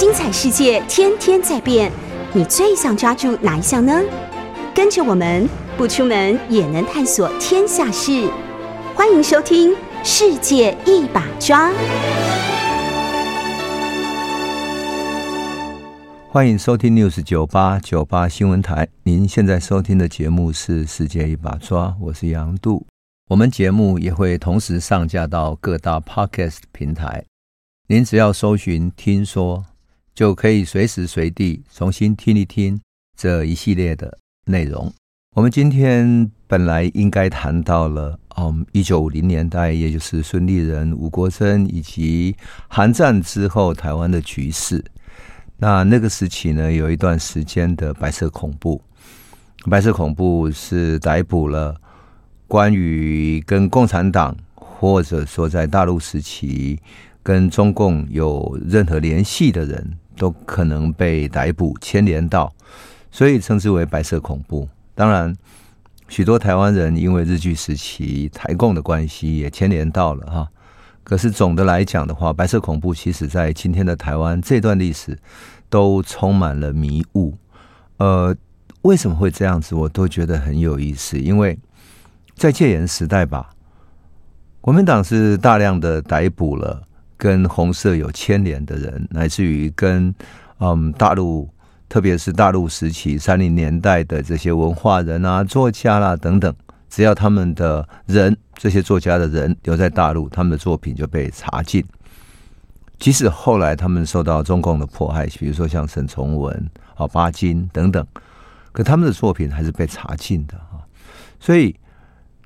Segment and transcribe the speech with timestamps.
[0.00, 1.92] 精彩世界天天在变，
[2.32, 4.00] 你最想抓住哪一项呢？
[4.74, 5.46] 跟着我们
[5.76, 8.26] 不出门也能探索天下事，
[8.94, 11.70] 欢迎收听《世界一把抓》。
[16.30, 18.88] 欢迎收听 News 九八九八新闻台。
[19.02, 22.86] 您现在收听的节目是《世界一把抓》，我是杨度。
[23.28, 27.26] 我们节目也会同时上架到各大 Podcast 平台。
[27.88, 29.66] 您只要搜寻“听说”，
[30.14, 32.80] 就可以随时随地重新听一听
[33.16, 34.92] 这一系列的内容。
[35.36, 42.34] 我们今天本来应该谈到了，嗯，一九五零年代，也就是孙立人、吴国桢以及
[42.66, 44.84] 韩战之后台湾的局势。
[45.56, 48.82] 那那个时期呢，有一段时间的白色恐怖。
[49.70, 51.78] 白色恐怖是逮捕了
[52.48, 56.80] 关于跟共产党，或者说在大陆时期
[57.22, 62.52] 跟中共有任何联系的人，都可能被逮捕牵连到，
[63.10, 64.68] 所以称之为白色恐怖。
[64.94, 65.34] 当然，
[66.08, 70.48] 许多台湾人因为日据时期台共的关系也牵连到了哈。
[71.02, 75.18] 可是总的来讲的话，白色恐怖其实在今天的台湾这段历史
[75.70, 77.34] 都充满了迷雾。
[77.96, 78.36] 呃，
[78.82, 79.74] 为什么会这样子？
[79.74, 81.18] 我都觉得很有意思。
[81.18, 81.58] 因为
[82.34, 83.48] 在戒严时代吧，
[84.60, 86.82] 国民党是大量的逮捕了
[87.20, 90.12] 跟红色有牵连的人，乃至于跟
[90.58, 91.46] 嗯大陆，
[91.86, 96.52] 特别是大陆时期三零年代的这些文化人啊、作家啦、等等。
[96.88, 101.84] 只要他们的人，这些作家的人留在大陆，他们的作品就被查禁。
[102.98, 108.04] 即使后来他们受到中共的迫害，比如说像沈从文、啊巴金等等，
[108.72, 110.80] 可他们的作品还是被查禁的啊。
[111.38, 111.76] 所以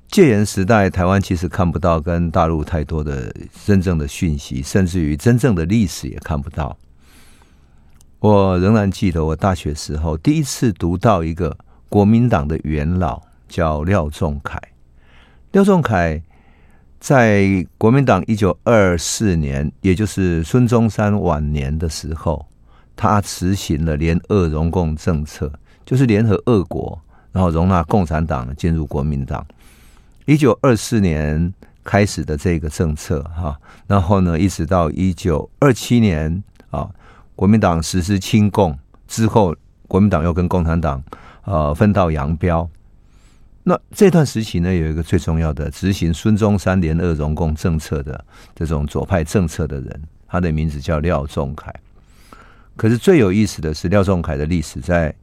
[0.09, 3.33] 戒严时代，台湾其实看不到跟大陆太多的
[3.65, 6.77] 真正的讯息，甚至于真正的历史也看不到。
[8.19, 11.57] 我仍然记得我大学时候第一次读到一个
[11.89, 13.21] 国民党的元老。
[13.47, 14.59] 叫廖仲恺，
[15.51, 16.19] 廖仲恺
[16.99, 22.43] 在国民党一九二四年，也就是孙中山晚年的时候，
[22.95, 25.53] 他实行了联俄容共政策，
[25.85, 26.99] 就是联合俄国，
[27.31, 29.45] 然后容纳共产党进入国民党。
[30.25, 31.53] 一九二四年
[31.83, 36.89] 开始的这个政策，哈，然后呢，一直到一九二七年啊，
[37.35, 38.77] 国民党实施亲共
[39.07, 39.55] 之后，
[39.87, 41.03] 国民党又跟共产党
[41.43, 42.67] 呃分道扬镳。
[43.67, 48.25] 那这段时期呢，有一个最重要的执行孙中山联俄容共政策的
[48.55, 51.71] 这种左派政策的人，他的名字叫廖仲恺。
[52.75, 55.13] 可是最有意思的是，廖仲恺的历史在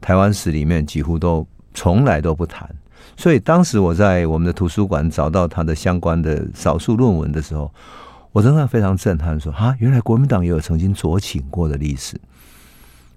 [0.00, 2.68] 台湾史里面几乎都从来都不谈。
[3.16, 7.72] 所以当时我在我们的图书馆找到他的相关的少数论文的时候，
[8.32, 12.20] 我真的非常震撼，说啊，原来国民党也有曾经左倾过的历史。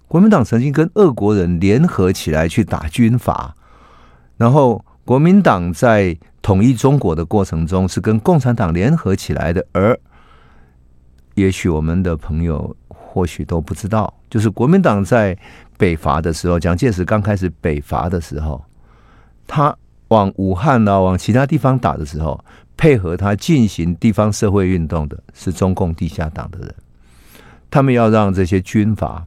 [0.07, 3.55] 国民党曾经跟俄国人联合起来去打军阀。
[4.37, 9.97] 然后，国民党在统一中国的过程中是跟共产党联合起来的，而
[11.35, 15.37] 也许我们的朋友或许都不知道，就是国民党在
[15.77, 18.61] 北伐的时候，蒋介石刚开始北伐的时候，
[19.47, 19.75] 他
[20.09, 22.43] 往武汉啊，往其他地方打的时候，
[22.75, 26.75] 配合他进行地方社会运动的是中共地下党的人，
[27.69, 29.25] 他们要让这些军阀。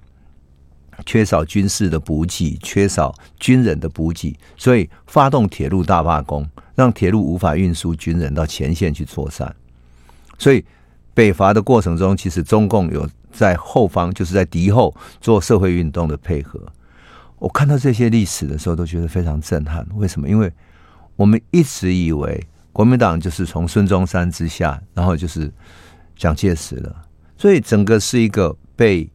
[1.06, 9.54] 缺少军事的补给，缺少军人的补给，所以发动铁路大罢工，让铁路无法运输军人到前线去作战。
[10.38, 10.64] 所以
[11.14, 16.60] 北伐的过程中，其实中共有在后方，就是在敌后做社会运动的配合。
[17.38, 19.86] 我看到这些历史的时候，都觉得非常震撼。
[19.94, 20.28] 为什么？
[20.28, 20.52] 因为
[21.16, 25.52] 我们一直以为国民党就是从孙中山之下，然后就是
[26.16, 27.04] 蒋介石了，
[27.36, 29.08] 所以整个是一个被。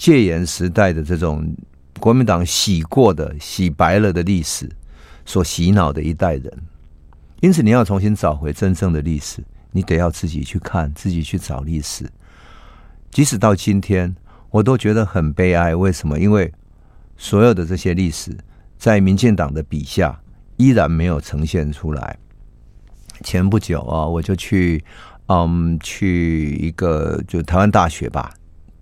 [0.00, 1.44] 戒严时代的这种
[1.98, 4.70] 国民党洗过的、洗白了的历史，
[5.26, 6.52] 所洗脑的一代人，
[7.40, 9.42] 因此你要重新找回真正的历史，
[9.72, 12.08] 你得要自己去看，自己去找历史。
[13.10, 14.14] 即使到今天，
[14.50, 15.74] 我都觉得很悲哀。
[15.74, 16.16] 为什么？
[16.20, 16.54] 因为
[17.18, 18.34] 所有的这些历史，
[18.78, 20.18] 在民进党的笔下，
[20.56, 22.16] 依然没有呈现出来。
[23.22, 24.82] 前不久啊，我就去，
[25.26, 28.32] 嗯，去一个就台湾大学吧。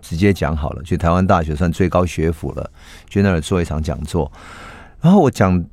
[0.03, 2.71] 直接讲好了，去台湾大学算最高学府了，
[3.09, 4.31] 去那儿做一场讲座。
[5.01, 5.65] 然后我讲，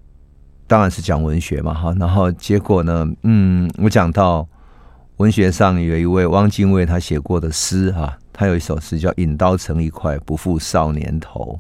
[0.65, 1.93] 当然是讲文学嘛，哈。
[1.99, 4.47] 然后结果呢，嗯，我讲到
[5.17, 11.59] 文学上有一位汪精卫，他写过的诗哈，他有一首诗叫《引刀成一块，不负少年头》，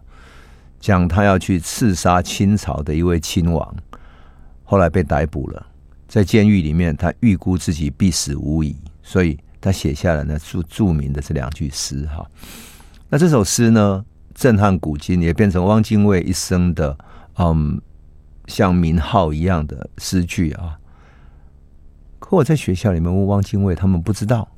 [0.83, 3.73] 讲他要去刺杀清朝的一位亲王，
[4.65, 5.65] 后来被逮捕了，
[6.09, 9.39] 在监狱里面，他预估自己必死无疑，所以。
[9.63, 12.29] 他写下了那著著名的这两句诗哈，
[13.07, 14.03] 那这首诗呢，
[14.35, 16.97] 震撼古今，也变成汪精卫一生的
[17.37, 17.81] 嗯，
[18.47, 20.77] 像名号一样的诗句啊。
[22.19, 24.49] 可我在学校里面问汪精卫，他们不知道，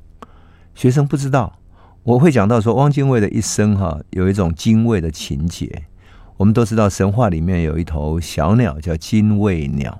[0.74, 1.56] 学生不知道。
[2.02, 5.84] 我会讲到说，汪精卫的一生哈、有一种精卫的情节。
[6.36, 9.98] 我们都知道，神话里面有一头小鸟叫精卫鸟。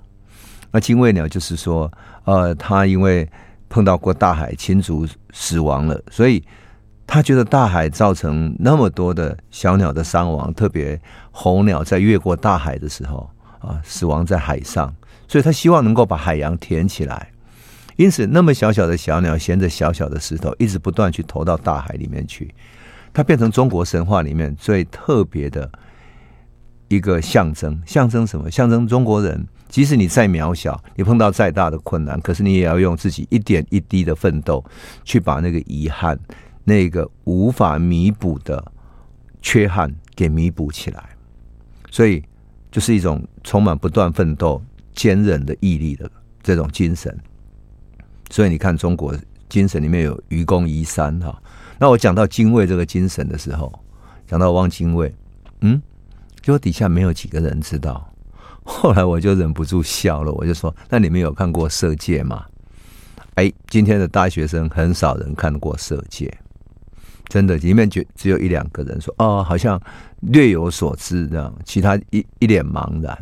[0.71, 1.91] 那精卫鸟就是说，
[2.25, 3.27] 呃，他因为
[3.71, 6.43] 碰到过大海，亲族死亡了，所以
[7.07, 11.01] 他觉得大海造成那么多的小鸟的伤亡，特别
[11.31, 13.31] 候鸟在越过大海的时候
[13.61, 14.95] 啊，死亡在海上，
[15.27, 17.31] 所以他希望能够把海洋填起来。
[17.97, 22.55] 因此，那么小小的小鸟衔着小小的石头，一直不断去投到大海里面去，
[23.15, 25.71] 它变成中国神话里面最特别的。
[26.89, 28.51] 一个象征，象征什么？
[28.51, 34.65] 象征中国人，即使你再渺小，你碰到再大的困难，可是你也要用自己一点一滴的奋斗，
[35.03, 36.19] 去把那个遗憾、
[36.63, 38.65] 那个无法弥补的
[39.43, 41.11] 缺憾给弥补起来。
[41.91, 42.23] 所以，
[42.71, 44.63] 就是一种充满不断奋斗、
[44.95, 46.09] 坚韧的毅力的
[46.43, 47.17] 这种精神。
[48.31, 49.13] 所以，你看中国
[49.49, 51.43] 精神里面有愚公移山哈。
[51.79, 53.73] 那我讲到精卫这个精神的时候，
[54.27, 55.13] 讲到汪精卫，
[55.63, 55.83] 嗯。
[56.47, 58.09] 就底下没有几个人知道，
[58.63, 62.45] 后来我就忍不住笑了，我就说：“那你们有看过《色戒》吗？”
[63.35, 66.33] 哎，今天的大学生很少人看过《色戒》，
[67.27, 69.77] 真的，里面就只有一两个人说：“哦，好像
[70.21, 73.19] 略有所知这样。”其他一一脸茫然。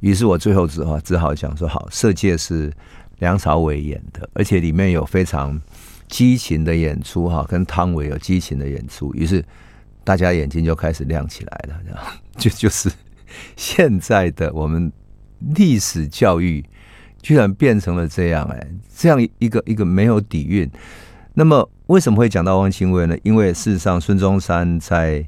[0.00, 2.72] 于是我最后只好只好讲说：“好，《色戒》是
[3.20, 5.56] 梁朝伟演的，而且里面有非常
[6.08, 9.44] 激情的演出，哈，跟汤唯有激情的演出。”于是。
[10.08, 12.00] 大家眼睛就开始亮起来了，这 样
[12.38, 12.90] 就就是
[13.56, 14.90] 现在的我们
[15.54, 16.64] 历史教育
[17.20, 20.66] 居然变成了这样哎，这样一个一个没有底蕴。
[21.34, 23.14] 那么为什么会讲到汪精卫呢？
[23.22, 25.22] 因为事实上，孙中山在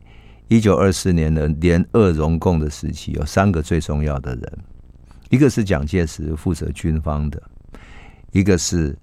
[0.48, 4.58] 一九二四年的联俄容共的时期，有三个最重要的人，
[5.28, 7.42] 一个是蒋介石负责军方的，
[8.32, 8.96] 一个是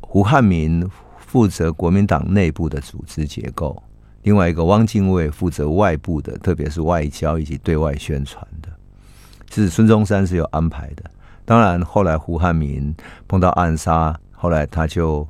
[0.00, 0.84] 胡汉民
[1.16, 3.80] 负责国民党内部的组织结构。
[4.24, 8.68] 另外一个汪精卫负责外部的，特别是外交以及对外宣传的，
[9.50, 11.04] 是孙中山是有安排的。
[11.44, 12.94] 当然后来胡汉民
[13.28, 15.28] 碰到暗杀，后来他就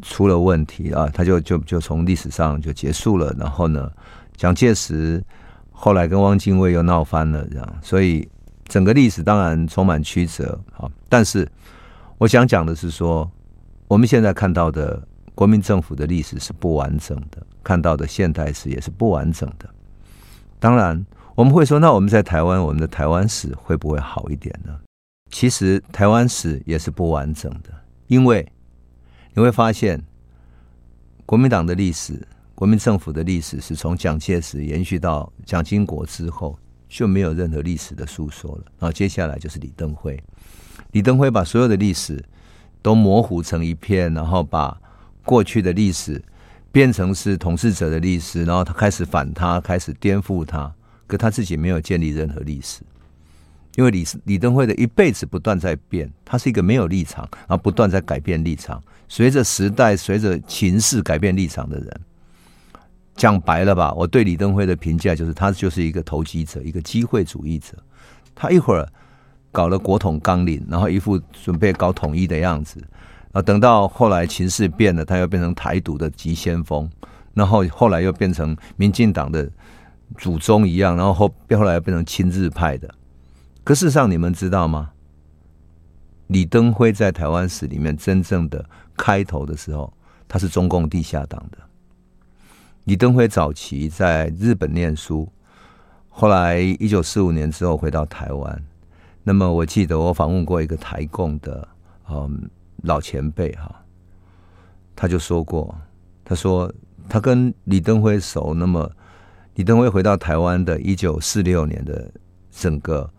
[0.00, 3.30] 出了问题啊，他就就就从历史上就结束了。
[3.38, 3.92] 然后呢，
[4.36, 5.22] 蒋介石
[5.70, 8.26] 后来跟汪精卫又闹翻了，这样，所以
[8.66, 10.90] 整个历史当然充满曲折啊。
[11.10, 11.46] 但是
[12.16, 13.30] 我想讲的是说，
[13.86, 15.02] 我们现在看到的。
[15.34, 19.68] 国民政府的历史是不完整的，看到的现代史也是不完整的。
[20.58, 21.04] 当然，
[21.34, 24.78] 我们会说，那我们在台湾，我们的台湾史会不会好一点呢？
[25.30, 27.70] 其实，台湾史也是不完整的，
[28.08, 28.46] 因为
[29.32, 30.02] 你会发现，
[31.24, 38.64] 国民党的历史、国民政府的历史是从蒋介石延续到蒋经国之后，就没有任何历史的诉说了。
[38.78, 40.22] 然后接下来就是李登辉，
[40.90, 42.22] 李登辉把所有的历史
[42.82, 44.76] 都模糊成一片，然后把
[45.24, 46.22] 过去的历史
[46.72, 50.72] 变成是统治者的历史，然后他开始反他，开始颠覆他，
[51.06, 52.82] 可他自己没有建立任何历史，
[53.76, 62.00] 因为李李登辉的一辈子不断在变，他是一个没有立场，然后不断在改变立场，随着时代、随着情势改变立场的人。
[63.16, 67.76] 讲白了吧，我对李登辉的评价就是，他就是一个投机者，一个机会主义者。
[68.34, 68.88] 他一会儿
[69.52, 72.82] 搞了国统纲领，然后一副准备搞统一的样子。
[73.32, 76.90] 啊，等到后来情势变了，他又变成台独的急先锋，
[77.32, 79.48] 然后后来又变成民进党的
[80.18, 82.92] 祖宗一样，然后后后来又变成亲日派的。
[83.62, 84.90] 可事实上，你们知道吗？
[86.26, 88.64] 李登辉在台湾史里面真正的
[88.96, 89.92] 开头的时候，
[90.26, 91.58] 他是中共地下党的。
[92.84, 95.28] 李登辉早期在日本念书，
[96.08, 98.60] 后来一九四五年之后回到台湾。
[99.22, 101.68] 那么我记得我访问过一个台共的，
[102.10, 102.50] 嗯。
[102.82, 103.84] 老前辈哈，
[104.96, 105.74] 他就说过，
[106.24, 106.72] 他说
[107.08, 108.90] 他跟李登辉熟，那么
[109.54, 112.10] 李登辉回到台湾的一九四六年的
[112.50, 113.10] 整个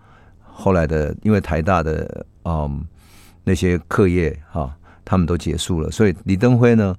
[0.41, 2.85] 后来的，因为台大的嗯
[3.43, 6.95] 那些课业哈，他们都结束了，所以李登辉呢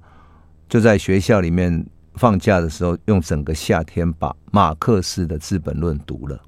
[0.69, 6.39] 就在学校里面放假的时候，用整个夏天把马克思的《资本论》读了，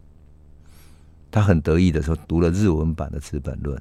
[1.31, 3.77] 他很得意的时候读了日文版的《资本论》。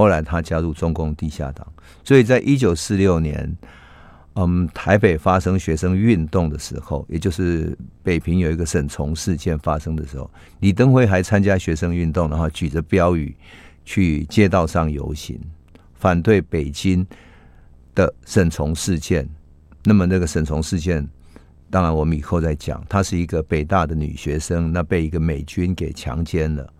[0.00, 1.66] 后来他加入中共地下党，
[2.02, 3.54] 所以在一九四六年，
[4.32, 10.30] 嗯，台北发生学生运动的时候，也就是北平有一个沈从事件发生的时候，
[10.60, 13.36] 李登辉还参加学生运动，然后举着标语
[13.84, 15.38] 去街道上游行，
[15.96, 17.06] 反对北京
[17.94, 19.28] 的沈从事件。
[19.84, 21.06] 那么那个沈从事件
[21.68, 22.82] 当然我们以后再讲。
[22.88, 26.72] 她是一个北大的女学生，那被一个美军给强奸了。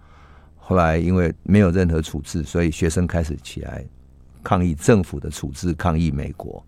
[0.70, 3.84] 后来因为没有任何处置，所以学生开始起来
[4.40, 6.64] 抗议政府的处置，抗议美国。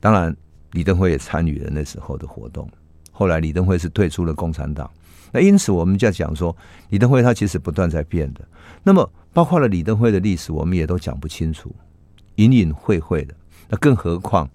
[0.00, 0.36] 当然，
[0.72, 2.68] 李登辉也参与了那时候的活动。
[3.10, 4.90] 后来李登辉是退出了共产党。
[5.32, 6.54] 那因此，我们就讲说，
[6.90, 8.46] 李登辉他其实不断在变的。
[8.82, 11.74] 那么，包括了李登辉的历史，我们也都讲不清楚，
[12.34, 13.34] 隐隐晦晦的。
[13.66, 14.46] 那更何况，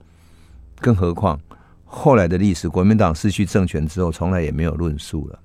[0.79, 1.41] 更何况
[1.83, 5.39] 后来的历史，国民党失去政权之后，从来也没有论述了。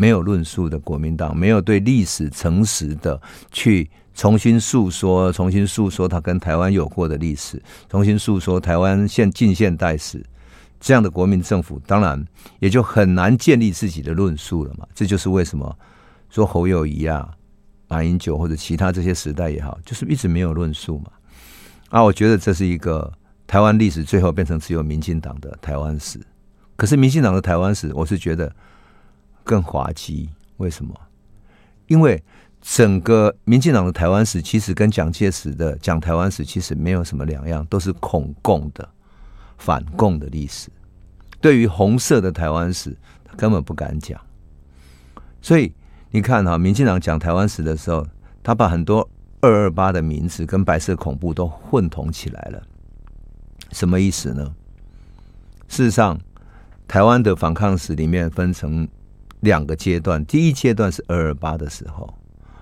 [0.00, 3.20] 没有论述的国民党，没有对历史诚实的
[3.52, 10.24] 去重新诉说，重新诉说他跟台湾有过的历史，重新诉说台湾现近现代史，
[10.80, 12.26] 这样的国民政府，当然
[12.60, 14.86] 也就很难建立自己的论述了嘛。
[14.94, 15.78] 这就是为什么
[16.30, 17.28] 说侯友谊啊、
[17.86, 21.12] 马英九或者其他这些时代也好，就是一直没有论述嘛。
[21.90, 23.12] 啊，我觉得这是一个
[23.46, 26.18] 台湾历史最后变成只有民进党的台湾史。
[26.74, 28.50] 可是民进党的台湾史，我是觉得。
[29.50, 30.28] 更滑稽，
[30.58, 30.94] 为什么？
[31.88, 32.22] 因为
[32.60, 38.88] 整个民进党的台湾史，其实跟蒋介石的讲台湾史其实没有什么两样，都是恐共的、
[39.58, 40.70] 反共的历史。
[41.40, 44.20] 对于红色的台湾史，他根本不敢讲。
[45.42, 45.74] 所以
[46.12, 48.06] 你看哈，民进党讲台湾史的时候，
[48.44, 52.62] 他把很多二二八的名字跟白色恐怖都混同起来了。
[53.72, 54.54] 什么意思呢？
[55.66, 56.16] 事实上，
[56.86, 58.86] 台湾的反抗史里面分成。
[59.40, 62.12] 两个阶段，第一阶段是二二八的时候，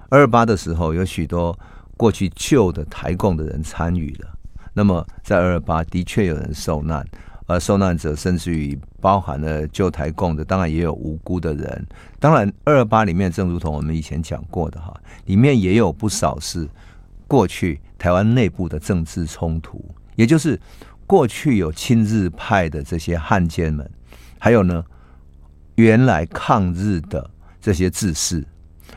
[0.08, 1.56] 二二八的时候有许多
[1.96, 4.28] 过去旧的台共的人参与了。
[4.72, 7.04] 那么在二二八的确有人受难，
[7.46, 11.86] 而受难者甚至于包含了旧台共的，当然也有无辜的人。
[12.20, 14.94] 当然，二二八里面正如同我们以前讲过的哈，
[15.26, 16.68] 里面也有不少是
[17.26, 20.60] 过去台湾内部的政治冲突，也就是
[21.08, 23.90] 过去有亲日派的这些汉奸们，
[24.38, 24.84] 还有呢。
[25.78, 27.30] 原来抗日的
[27.60, 28.44] 这些志士，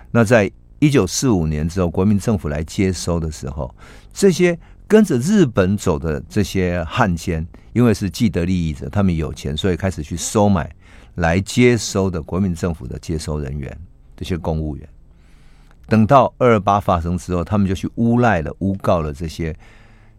[0.10, 3.74] 那在一九四五年之后，国民政府来接收的时候，
[4.12, 4.58] 这些
[4.88, 10.76] 跟着日本走的这些汉奸，因为是既得利益者，他们有钱，所以开始去收买
[11.16, 13.80] 来接收的国民政府的接收人员，
[14.18, 14.90] 这些公务员。
[15.88, 19.56] 等到二二八发生之后，他们就去诬赖了、诬告了这些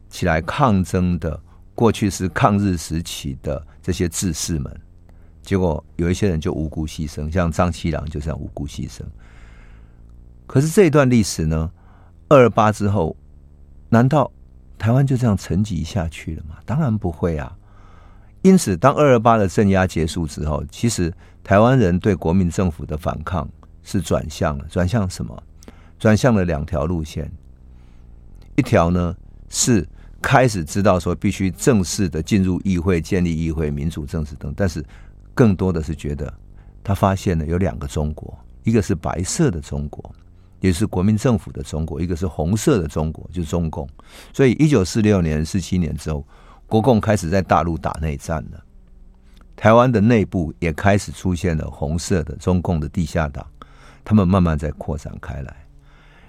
[0.08, 1.42] 起来抗争的，
[1.74, 4.80] 过去是抗日时期的这些志士们。
[5.42, 9.02] 结果有一些人就无辜牺牲，像张七郎就这样无辜牺牲。
[10.46, 11.70] 可是这一段历史呢，
[12.28, 13.16] 二二八之后，
[13.88, 14.30] 难道
[14.78, 16.56] 台湾就这样沉寂下去了吗？
[16.64, 17.56] 当然不会啊！
[18.42, 23.48] 因此，当二二八的镇压结束之后，其实台湾人对国民政府的反抗
[23.82, 25.42] 是转向了，转向什么？
[25.98, 27.30] 转向了两条路线。
[28.54, 29.16] 一条呢
[29.48, 29.84] 是
[30.20, 34.84] 开始知道说必须正式的进入议会，建立议会、民主政治等，但是。
[35.34, 36.32] 更多的是觉得，
[36.84, 40.14] 他发现了有两个中国，一个是白色的中国，
[40.60, 43.88] 也是国民政府的中国；一个是红色的中国，就是中共。
[44.32, 46.26] 所以，一九四六年、四七年之后，
[46.66, 48.62] 国共开始在大陆打内战了。
[49.56, 53.46] 台湾的内部也开始出现了红色的中共的地下党，
[54.04, 55.56] 他们慢慢在扩展开来。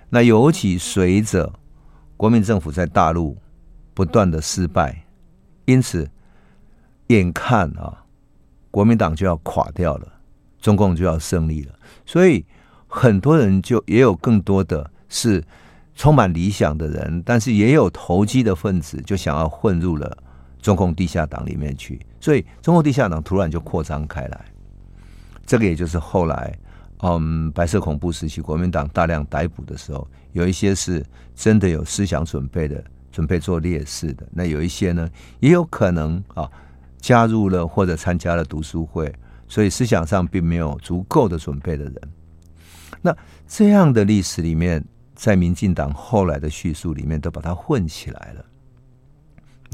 [0.10, 1.52] 那尤其随着
[2.16, 3.36] 国民政府在大陆
[3.94, 5.04] 不断的失败，
[5.66, 6.10] 因此
[7.08, 8.03] 眼看啊。
[8.74, 10.08] 国民党就要垮掉了，
[10.60, 11.72] 中共就要胜利了，
[12.08, 12.44] 所以
[12.88, 15.44] 很多人就也有更多的是
[15.94, 20.18] 充满理想的人，但是也有投机的分子，就想要混入了
[20.60, 24.46] 中共地下党里面去，所以中共地下党突然就扩张开来。
[25.46, 26.52] 这个也就是后来，
[27.04, 35.08] 嗯，白色恐怖时期，国民党大量逮捕的时候，有一些是真的有思想准备的，准备做烈士的，那有一些呢，
[35.42, 36.50] 也有可能啊。
[37.04, 39.14] 加入了或者参加了读书会，
[39.50, 41.96] 所以思想上并没有足够的准备的人。
[43.02, 43.14] 那
[43.46, 44.82] 这样的历史里面，
[45.14, 48.46] 在民进党后来的叙述里面都把它混起来了。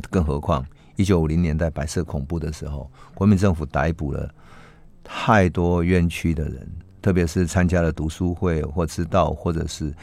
[0.09, 4.33] 更何况一九五零年代白色恐怖的时候，国民政府逮捕了
[5.03, 6.67] 太多冤屈的人，
[6.99, 9.93] 特别是参加了读书会或知道或者是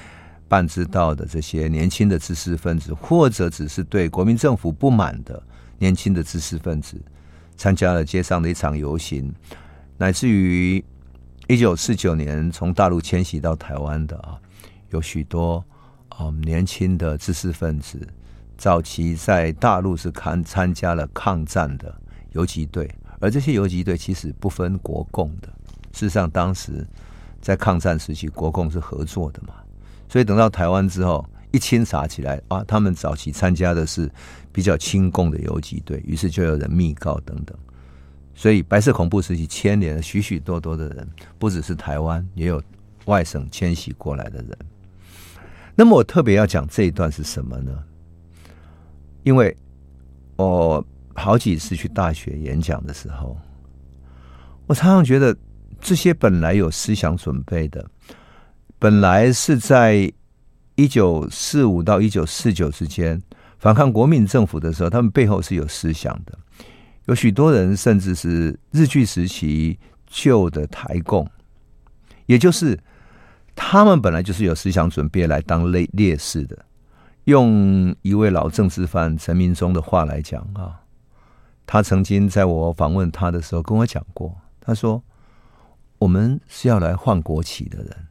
[0.47, 5.43] 半知道的这些年轻的知识分子，或者只是对国民政府不满的
[5.77, 7.03] 年轻的知识分子。
[7.57, 9.35] 参加了街上的一场游行，
[9.97, 10.85] 乃至于
[11.49, 14.39] 一九四九年从大陆迁徙到台湾的啊，
[14.91, 15.65] 有许多
[16.09, 18.07] 啊年轻的知识分子，
[18.59, 21.95] 早期在大陆是看参加了抗战的
[22.33, 25.49] 游击队，而这些游击队其实不分国共的。
[25.93, 26.87] 事实上，当时
[27.41, 29.55] 在抗战时期，国共是合作的嘛，
[30.09, 34.11] 所以等到台湾之后，一清查起来啊，他们早期参加的是
[34.57, 37.55] 比较亲共的游击队，于是就有人密告等等。
[38.35, 41.07] 所以白色恐怖时期牵连了许许多多的人，
[41.39, 42.63] 不只是台湾，也有
[43.05, 44.59] 外省迁徙过来的人。
[45.75, 47.85] 那么我特别要讲这一段是什么呢？
[49.25, 49.55] 因为
[50.37, 50.83] 我
[51.15, 53.37] 好几次去大学演讲的时候，
[54.67, 55.37] 我常常觉得
[55.83, 57.87] 这些本来有思想准备的，
[58.79, 60.11] 本来是在
[60.77, 63.23] 一九四五到一九四九之间
[63.59, 66.39] 反抗国民政府的时候，他们背后是有思想的。
[67.07, 71.29] 有许多人甚至是日据时期旧的台共，
[72.27, 72.79] 也就是。
[73.59, 76.63] 他们本来就是有思想准备来当烈烈士的。
[77.25, 80.79] 用一位老政治犯陈明忠的话来讲啊，
[81.65, 85.03] 他曾经在我访问他的时候跟我讲过，他说
[85.97, 88.07] ：“我们是要来换国旗的人，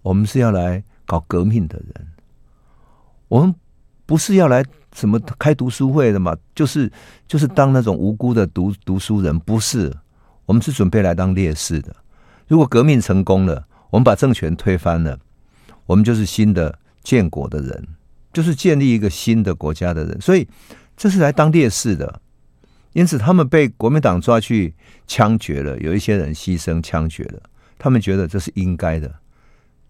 [0.00, 2.08] 我们是要来搞革命的人，
[3.28, 3.54] 我们
[4.06, 6.36] 不是要来什么开读书会的嘛？
[6.54, 6.90] 就是
[7.26, 9.92] 就是当那种无辜的读读书人，不是，
[10.46, 11.94] 我们是准备来当烈士的。
[12.46, 15.16] 如果革命成功了。”我们把政权推翻了，
[15.86, 17.86] 我们就是新的建国的人，
[18.32, 20.48] 就是建立一个新的国家的人，所以
[20.96, 22.20] 这是来当烈士的。
[22.92, 24.74] 因此，他们被国民党抓去
[25.06, 27.40] 枪决了，有一些人牺牲枪决了，
[27.78, 29.14] 他们觉得这是应该的，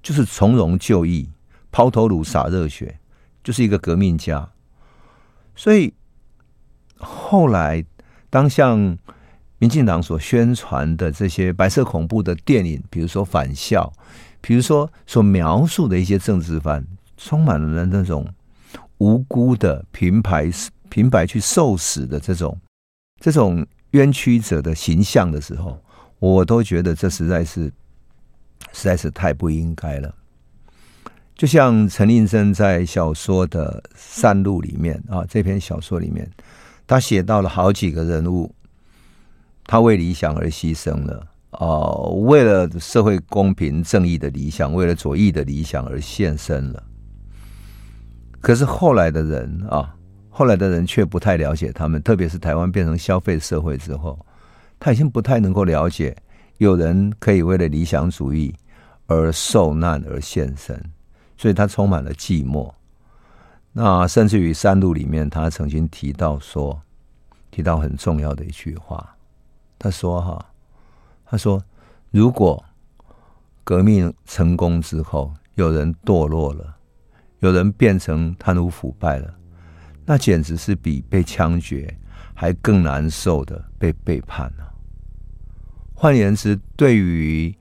[0.03, 1.31] 就是从容就义，
[1.73, 2.99] 抛头颅洒热血，
[3.45, 4.51] 就是一个革命家。
[5.55, 5.95] 所以
[6.97, 7.85] 后来，
[8.29, 8.99] 当像。
[9.59, 13.91] 民进党所宣传的这些白色恐怖的电影，比如说《返校》，
[14.43, 16.85] 比如说所描述的一些政治犯，
[17.17, 18.29] 充满了那种
[18.99, 20.51] 无辜的平白
[20.91, 22.61] 平白去受死的这种
[23.21, 25.83] 这种冤屈者的形象的时候，
[26.19, 27.73] 我都觉得这实在是
[28.73, 30.15] 实在是太不应该了。
[31.37, 36.31] 就像陈令生在小说的《山路》里面啊，这篇小说里面，
[36.87, 38.55] 他写到了好几个人物。
[39.67, 46.83] 他为理想而牺牲了，哦，为了社会公平正义的理想，为了左翼的理想而献身了。
[48.43, 49.97] 可是后来的人啊，
[50.29, 54.19] 后来的人却不太了解他们，特别是台湾变成消费社会之后，
[54.79, 56.15] 他已经不太能够了解
[56.59, 58.55] 有人可以为了理想主义
[59.07, 60.79] 而受难而献身，
[61.37, 62.73] 所以他充满了寂寞。
[63.73, 66.81] 那甚至于《山路》里面，他曾经提到说，
[67.51, 69.17] 提到很重要的一句话。
[69.79, 70.47] 他说：“哈，
[71.25, 71.63] 他说，
[72.11, 72.65] 如果
[73.65, 76.77] 革命成功之后，有人堕落了，
[77.41, 79.35] 有人变成贪污腐败了，
[80.07, 81.93] 那简直是比被枪决
[82.33, 84.73] 还更难受的被背叛了。
[85.95, 87.55] 换言之，对于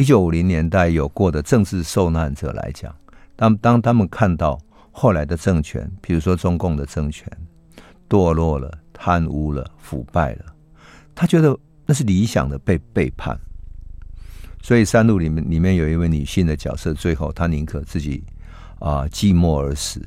[0.00, 2.90] 一九五零年代有过的政治受难者来讲，
[3.36, 4.58] 当当他们看到
[4.90, 7.30] 后来的政权，比如说中共的政权
[8.08, 10.46] 堕落了、贪污了、腐败了。”
[11.14, 13.38] 他觉得那是理想的被背叛，
[14.62, 18.24] 所以《山路》里面里面有一位女性的角色，最后她宁可自己
[18.78, 20.00] 啊寂寞而死，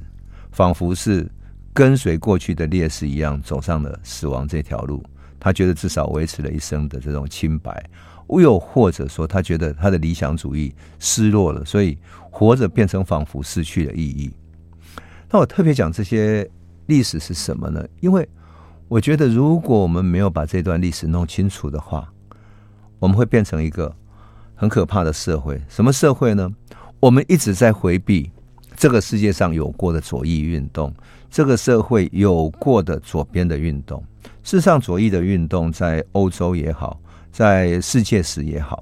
[0.51, 1.29] 仿佛是
[1.71, 5.03] 跟随过去的烈士一样走上了死亡这条路。
[5.39, 7.87] 她觉得至少维持了一生的这种清白，
[8.27, 11.97] 又或者说，他觉得他的理想主义失落了，所以
[12.31, 14.31] 活着变成仿佛失去了意义。
[15.29, 16.49] 那我特别讲这些
[16.85, 17.85] 历史是什么呢？
[17.99, 18.27] 因为
[18.87, 22.07] 我觉得，如果我们没有把这段历史弄清楚的话，
[22.99, 23.93] 我们会变成一个
[24.55, 25.59] 很可怕的社会。
[25.67, 26.49] 什么社会呢？
[26.99, 28.31] 我们一直在回避
[28.77, 30.93] 这个世界上有过的左翼运动，
[31.29, 34.01] 这个社会有过的左边的运动。
[34.43, 36.99] 事实上，左翼的运动在欧洲也好，
[37.33, 38.81] 在世界史也好，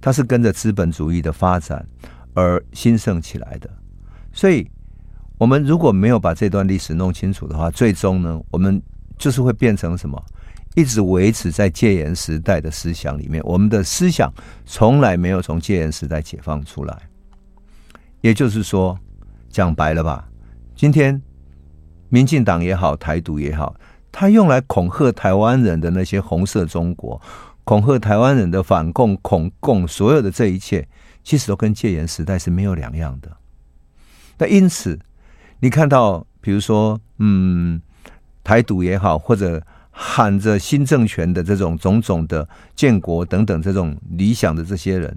[0.00, 1.84] 它是跟着资本主义的发展
[2.34, 3.68] 而兴盛起来的。
[4.32, 4.70] 所以，
[5.38, 8.80] 我们如果没有把这段历史弄清楚的话，最终呢，我们
[9.16, 10.22] 就是会变成什么？
[10.76, 14.32] 一直维持在戒严时代的思想里面，我们的思想
[14.64, 16.96] 从来没有从戒严时代解放出来。
[18.20, 18.96] 也就是说，
[19.48, 20.28] 讲白了吧，
[20.76, 21.20] 今天
[22.08, 23.74] 民进党也好，台独也好，
[24.12, 27.20] 他用来恐吓台湾人的那些红色中国，
[27.70, 30.88] 恐吓台湾人的反共、恐共，所有的这一切，
[31.22, 33.30] 其实都跟戒严时代是没有两样的。
[34.38, 34.98] 那因此，
[35.60, 37.80] 你看到，比如说，嗯。
[38.42, 45.14] 台独也好，或者喊着新政权的这种种种的建国等等这种理想的这些人，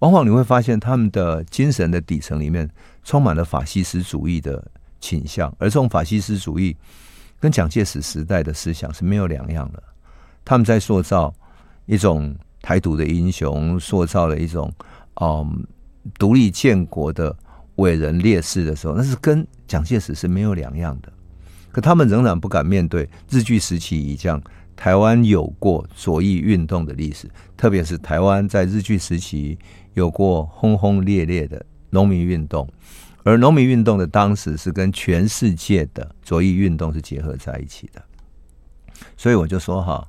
[0.00, 2.70] 往往你会发现他们的精神的底层里面
[3.02, 4.62] 充满了法西斯主义的
[5.00, 6.76] 倾向，而这种法西斯主义
[7.40, 9.82] 跟蒋介石时代的思想是没有两样的。
[10.44, 11.34] 他们在塑造
[11.86, 14.72] 一种台独的英雄，塑造了一种
[15.20, 15.66] 嗯
[16.18, 17.34] 独立建国的
[17.76, 21.12] 伟人烈士的时候，那是跟蒋介石是没有两样的。
[21.72, 24.40] 可他们仍然不敢面对日据时期已将
[24.74, 29.58] 台湾有过左翼运动的历史，特别是台湾在日据时期
[29.94, 32.66] 有过轰轰烈烈的农民运动，
[33.24, 38.02] 而农民运动的当时是跟全世界的左翼运动是结合在一起的。
[39.16, 40.06] 所以我就说哈，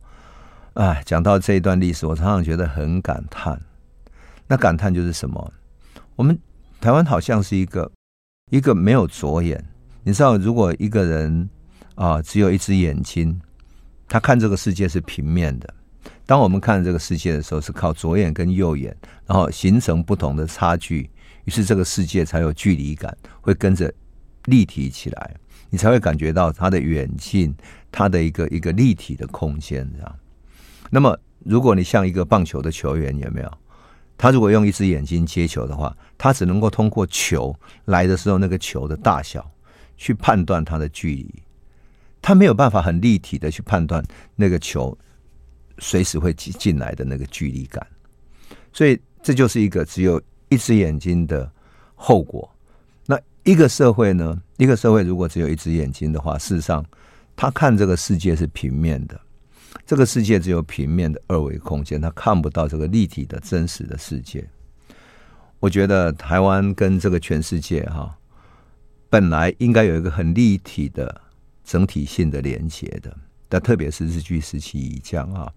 [0.78, 3.60] 哎，讲到这一段历史，我常常觉得很感叹。
[4.48, 5.52] 那感叹就是什么？
[6.16, 6.38] 我们
[6.80, 7.92] 台湾好像是一个
[8.52, 9.66] 一个没有左眼。
[10.04, 11.50] 你知道，如果一个人
[11.96, 13.42] 啊，只有一只眼睛，
[14.08, 15.74] 他看这个世界是平面的。
[16.28, 21.10] 当我们看这个世界的时候，是靠左眼跟右眼，然后形成不同的差距，
[21.46, 23.92] 于是这个世界才有距离感，会跟着
[24.46, 25.36] 立体起来，
[25.72, 27.52] 你才会感觉到它的远近，
[27.92, 30.16] 它的一个一个立体的空间，这样。
[30.90, 33.52] 那么，如果你像一个棒球的球员，有没有？
[34.18, 39.48] 他如果用一只眼睛接球的话，他只能够通过球来的时候那个球的大小
[39.96, 41.44] 去判断它的距离。
[42.20, 44.04] 他没有办法很立体的去判断
[44.36, 44.98] 那个球
[45.78, 47.86] 随时会进进来的那个距离感，
[48.74, 50.20] 所以这就是一个只有
[50.50, 51.50] 一只眼睛的
[51.94, 52.50] 后果。
[53.06, 54.42] 那一个社会呢？
[54.58, 56.84] 一个社会如果只有一只眼睛的话，事实上
[57.36, 59.22] 他看这个世界是平面的，
[59.86, 64.48] 这个世界只有平面的二维空间，他看不到这个立体的真实的世界。
[65.60, 68.18] 我觉得台湾跟这个全世界哈，
[69.10, 71.22] 本来应该有一个很立体的。
[71.70, 73.14] 整体性的连接的，
[73.50, 75.52] 但特别是日据时期以降啊，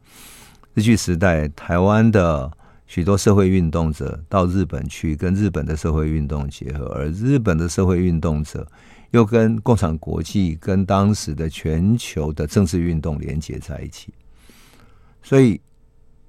[0.75, 2.51] 日据时代台湾的
[2.89, 8.67] 许多社会运动者到日本去，跟日本的社会运动结合，而日本的社会运动者
[9.11, 14.13] 又跟共产国际、跟当时的全球的政治运动连接在一起。
[15.23, 15.61] 所以，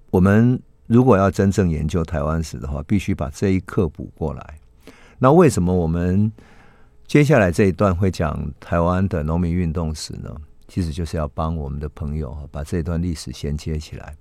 [0.09, 4.59] 我们如果要真正研究台湾史的话，必须把这一课补过来。
[5.17, 6.31] 那为什么我们？
[7.07, 10.33] 接下来这一段会讲台湾的农民运动史呢，
[10.69, 14.15] 其实就是要帮我们的朋友把这段历史衔接起来。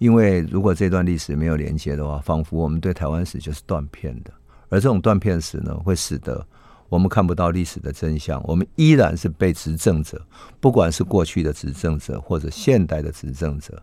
[0.00, 4.32] 因为如果这段历史没有连接的话，仿佛我们对台湾史就是断片的。
[4.68, 6.44] 而这种断片史呢，会使得
[6.88, 8.42] 我们看不到历史的真相。
[8.46, 10.20] 我们依然是被执政者，
[10.60, 13.82] 不管是过去的执政者或者现代的执政者，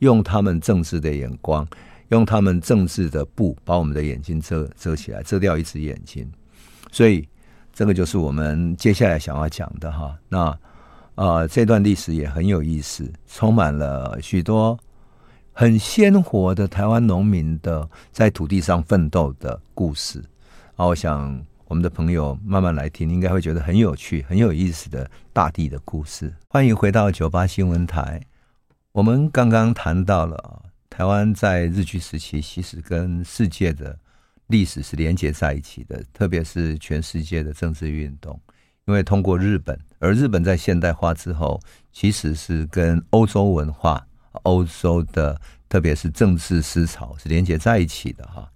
[0.00, 1.66] 用他们政治的眼光，
[2.08, 6.30] 用他们政治的布把我们的眼睛遮遮起来，遮掉一只眼睛。
[6.90, 7.26] 所以。
[7.78, 10.16] 这个就是我们接下来想要讲的哈。
[10.30, 10.58] 那
[11.14, 14.78] 呃，这段历史也很有意思，充满了许多
[15.52, 20.24] 很鲜活的台湾农民的在土地上奋斗的故事
[20.76, 20.86] 啊。
[20.86, 26.32] 我想我们的朋友慢慢来听，应该会觉得很有趣、很有意思的大地的故事。
[26.48, 28.20] 欢迎回到九八新闻台。
[28.92, 33.98] 我们刚刚谈到了台湾在日据时期，其实跟世界的。
[34.46, 38.40] 历史是连接在一起的，特别是全世界的政治运动，
[38.84, 44.06] 因为通过日本，而日本在现代化之后，其实是跟欧洲文化、
[44.44, 45.36] 欧洲的
[45.68, 48.48] 特别是政治思潮是连接在一起的哈。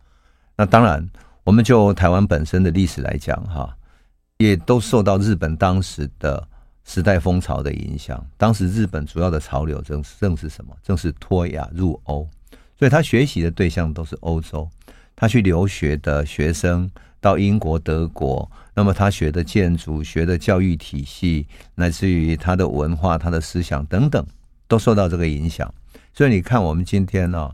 [0.56, 1.04] 那当然，
[1.44, 3.76] 我们就台湾本身的历史来讲哈，
[4.38, 6.46] 也都受到日本当时的
[6.84, 8.24] 时代风潮的影响。
[8.36, 10.76] 当时日本主要的潮流正正是什么？
[10.82, 12.28] 正是脱亚入欧，
[12.78, 14.68] 所以他学习的对象都是欧洲。
[15.16, 24.26] 他去留学的学生到英国、德国，那么他学的建筑、学的教育体系，乃至于他的文化、他的思想等等，
[24.66, 25.72] 都受到这个影响。
[26.14, 27.50] 所以你看，我们今天呢、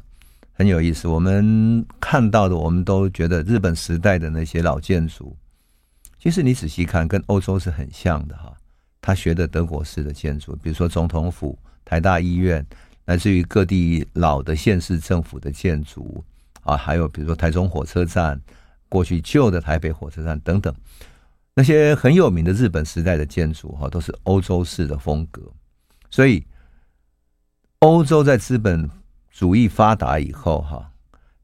[0.56, 1.06] 很有意思。
[1.06, 5.36] 我们看到的，我们都觉得日本时代的那些老建筑，
[6.18, 8.52] 其实你仔细看，跟欧洲是很像的哈。
[9.02, 12.66] 他学的德国式的建筑，比如说总统府、台大医院，
[13.04, 16.24] 来自于各地老的县市政府的建筑。
[16.62, 18.40] 啊，还有比如说台中火车站，
[18.88, 20.74] 过去旧的台北火车站等等，
[21.54, 25.40] 那些很有名的日本时代的建筑哈，都是欧洲式的风格。
[26.10, 26.44] 所以，
[27.78, 28.90] 欧洲在资本
[29.36, 30.90] 主义发达以后哈，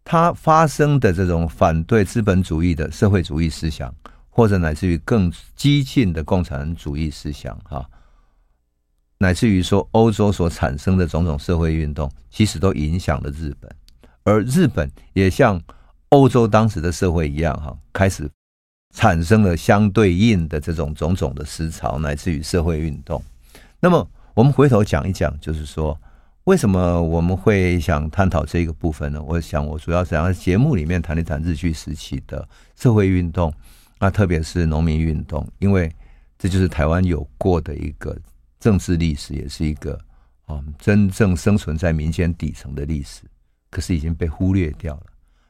[0.02, 3.94] 它发生的这种反对资本主义的社会主义思想，
[4.30, 7.86] 或者乃至于更激进的共产主义思想哈，
[9.18, 13.70] 乃至于说欧洲所产生的种种社会运动，其实都影响了日本。
[14.24, 15.60] 而日本也像
[16.08, 18.26] 欧洲当时的社会一样，哈，开始
[18.94, 23.22] 产生了相对应的这种种种的思潮，乃至于社会运动。
[23.80, 26.00] 那么，我们回头讲一讲，就是说，
[26.44, 29.22] 为什么我们会想探讨这个部分呢？
[29.22, 33.52] 我想，我主要想在节目里面谈一谈日据时期的社会运动，
[34.00, 35.90] 那特别是农民运动，因为
[36.36, 38.16] 这就是台湾有过的一个
[38.58, 39.98] 政治历史，也是一个
[40.46, 43.22] 啊真正生存在民间底层的历史。
[43.70, 45.06] 可是已经被忽略掉了。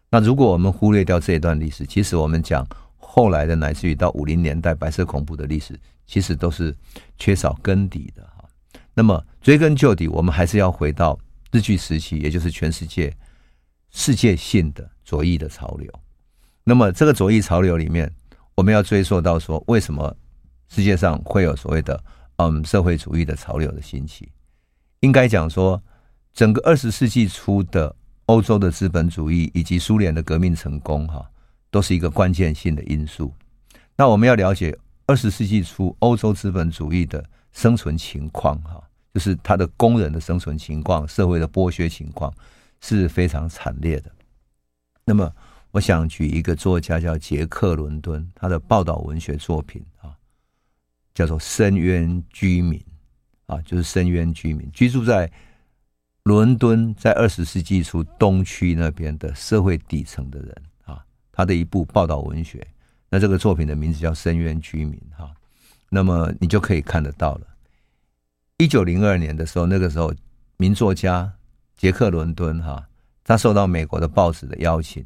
[0.09, 2.65] 那如果我们忽略掉这一段历史，其实我们讲
[2.97, 5.77] 后来的乃至于到五零年代白色恐怖的历史，
[6.07, 6.73] 其实都是
[7.19, 8.25] 缺少根底的。
[8.95, 11.19] 那么追根究底，我们还是要回到
[11.51, 13.15] 日据时期，也就是全世界
[13.91, 15.93] 世界性的左翼的潮流。
[16.65, 18.13] 那么这个左翼潮流里面，
[18.55, 20.15] 我们要追溯到说，为什么
[20.69, 22.03] 世界上会有所谓的
[22.37, 24.31] 嗯社会主义的潮流的兴起？
[25.01, 25.83] 应该讲说，
[26.33, 27.95] 整个二十世纪初的
[28.27, 31.29] 欧洲的资本主义以及苏联的革命成功，哈，
[31.71, 33.35] 都是一个关键性的因素。
[33.97, 34.77] 那我们要了解
[35.07, 38.83] 二十世纪初欧洲资本主义的生存情况，哈，
[39.15, 42.33] 就是他的工人的生存情况、社会的剥削情况
[42.81, 44.11] 是非常惨烈的。
[45.05, 45.33] 那么，
[45.71, 50.17] 我想举一个作家叫杰克·伦敦，他的报道文学作品啊，
[51.15, 52.79] 叫做《深渊居民》
[53.55, 55.31] 啊，就是深渊居民居住在。
[56.25, 62.65] 伦敦在二十世纪初东区那边的社会底层的人啊，他的一部报道文学，
[63.09, 65.29] 那这个作品的名字叫《深渊居民》哈，
[65.95, 67.47] 那么你就可以看得到了。
[68.57, 70.11] 一九零二年的时候，那个时候
[70.57, 71.31] 名作家
[71.77, 72.89] 杰克·伦敦哈，
[73.23, 75.05] 他受到美国的报纸的邀请，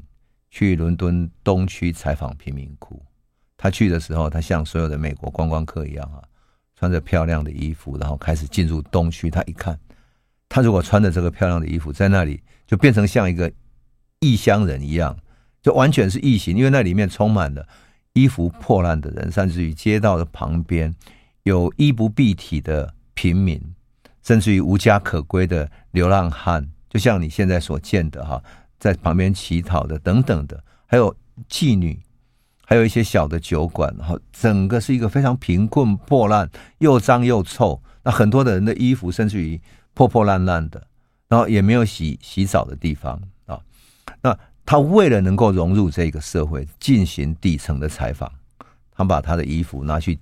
[0.49, 3.03] 去伦敦东区采访贫民窟。
[3.57, 6.23] 他去的时候，他像所有的美国观光客一样啊，
[6.77, 9.29] 穿着漂亮的衣服，然后开始进入东区。
[9.29, 9.77] 他一看。
[10.49, 13.51] 他如果穿着这个漂亮的衣服在那里，就变成像一个
[14.21, 15.19] 异乡人一样，
[15.61, 17.67] 就完全是异形，因为那里面充满了
[18.17, 20.93] 衣服破烂的人，甚至于街道的旁边
[21.45, 23.61] 有衣不蔽体的平民，
[24.23, 28.43] 甚至于无家可归的流浪汉，就像你现在所见的哈，
[28.81, 31.15] 在旁边乞讨的等等的，还有
[31.49, 32.01] 妓女，
[32.65, 37.81] 还有一些小的酒馆，哈，整个是一个非常贫困、破烂、又脏又臭。
[38.03, 39.61] 那很多的人的衣服，甚至于。
[39.97, 40.87] 破破烂烂的，
[41.27, 43.59] 然后也没有洗洗澡的地方啊。
[44.21, 48.31] 那他为了能够融入这个社会，进行底层的采访，
[48.91, 50.19] 他把他的衣服拿去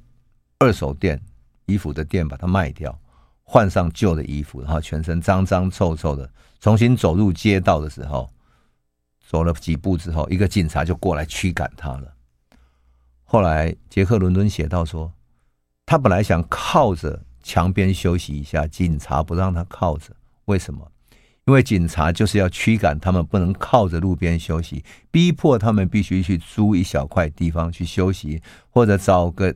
[0.58, 1.20] 二手店、
[1.64, 2.96] 衣服的店把它卖掉，
[3.42, 6.30] 换上旧的衣服，然后全身脏脏臭臭的，
[6.60, 8.30] 重新走入街道的时候，
[9.26, 12.14] 走了几步之后，一个警察就过来驱赶他了。
[13.24, 15.10] 后来杰克伦敦写道说，
[15.86, 17.20] 他本来想靠着。
[17.46, 20.90] 墙边休息一下，警察不让他靠着，为什么？
[21.46, 29.54] 因为警察就是要驱赶他们，不能靠着路边休息，逼迫他们必须去租一小块地方去休息，或者找个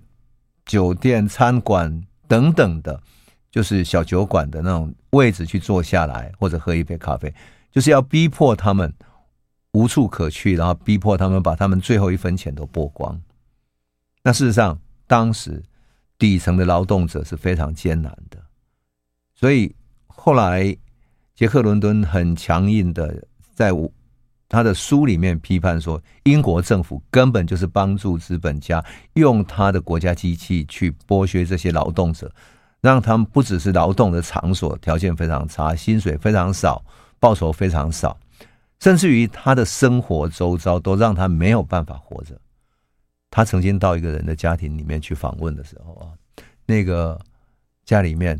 [0.64, 3.02] 酒店、餐馆等等的，
[3.50, 7.34] 就是小酒馆的那种位置去坐下来，或者喝一杯咖啡，
[7.70, 8.92] 就是要逼迫他们
[9.72, 13.20] 无处可去，然后逼迫他们把他们最后一分钱都剥光。
[14.22, 15.62] 那事实上，当时。
[16.20, 18.42] 底层的劳动者是非常艰难的，
[19.36, 19.72] 所以
[20.08, 20.76] 后来
[21.38, 23.24] 杰克伦敦很强硬的
[23.54, 23.70] 在
[24.48, 32.28] 他的书里面批判说，英国政府根本就是帮助资本家用他的国家机器去剥削这些劳动者，
[32.80, 36.84] 让他们不只是劳动的场所条件非常差，薪水非常少，
[37.20, 38.18] 报酬非常少，
[38.80, 42.36] 甚至于他的生活周遭都让他没有办法活着。
[43.30, 46.10] 他曾经到一个人的家庭里面去访问的时候啊，
[46.66, 47.16] 那个
[47.84, 48.36] 家里面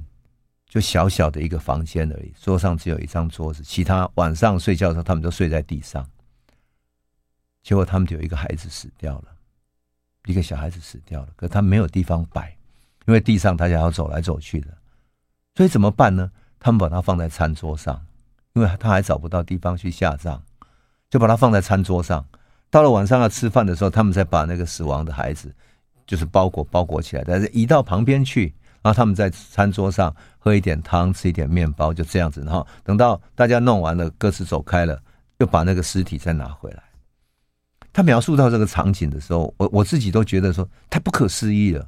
[0.68, 6.07] 就小小的一个房间而已，桌上只有一张桌子，其他晚上睡觉的时候他们都睡在地上。
[7.62, 9.28] 结果他们就有一个孩子死掉了，
[10.26, 12.57] 一个小孩子死掉了，可他没有地方摆，
[13.07, 14.68] 因为地上大家要走来走去的，
[15.54, 16.31] 所以怎么办呢？
[16.61, 18.04] 他们把它放在餐桌上，
[18.52, 20.42] 因为他还找不到地方去下葬，
[21.09, 22.26] 就把它放在餐桌上。
[22.70, 25.54] 到了晚上要吃饭的时候，他们才把那个死亡的孩子，
[26.07, 28.54] 就是包裹包裹起来，但是移到旁边去，
[28.88, 32.40] 然后他们在餐桌上喝一点汤，吃一点面包，就这样子。
[32.40, 34.98] 然后等到大家弄完了，各自走开了，
[35.40, 36.83] 又把那个尸体再拿回来。
[37.92, 41.87] 他描述到这个场景的时候，我我自己都觉得说太不可思议了。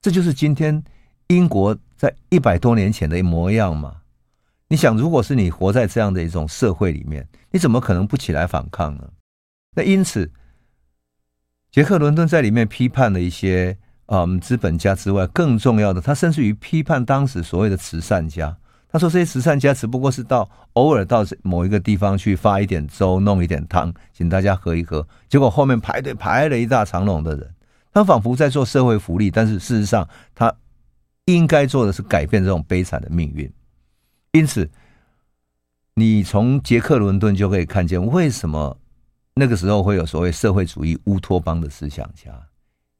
[0.00, 0.80] 这就是今天
[1.26, 3.96] 英国在一百多年前的模样嘛？
[4.68, 9.10] 你想，如果是你活在这样的一种社会里面，你怎么可能不起来反抗呢？
[9.74, 10.30] 那因此，
[11.72, 18.56] 杰克伦敦在里面批判了一些嗯资本家之外，更重要的，他甚至于批判当时所谓的慈善家。
[18.88, 25.06] 他说这些慈善家只不过是到偶尔到某一个地方去发一点粥，弄一点汤，请大家喝一喝。
[25.28, 27.54] 结果后面排队排了一大长龙的人，
[27.92, 30.54] 他仿佛在做社会福利，但是事实上他
[31.26, 33.52] 应该做的是改变这种悲惨的命运。
[34.32, 34.70] 因此，
[35.94, 38.78] 你从杰克伦敦就可以看见为什么。
[39.38, 42.32] 那个时候会有所谓社会主义乌托邦的思想家，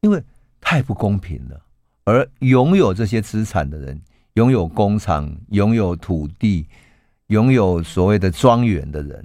[0.02, 0.22] 因为
[0.68, 1.62] 太不公平了。
[2.02, 4.02] 而拥有这些资产的人，
[4.34, 6.66] 拥有工厂、拥有土地、
[7.28, 9.24] 拥有所谓的庄园的人，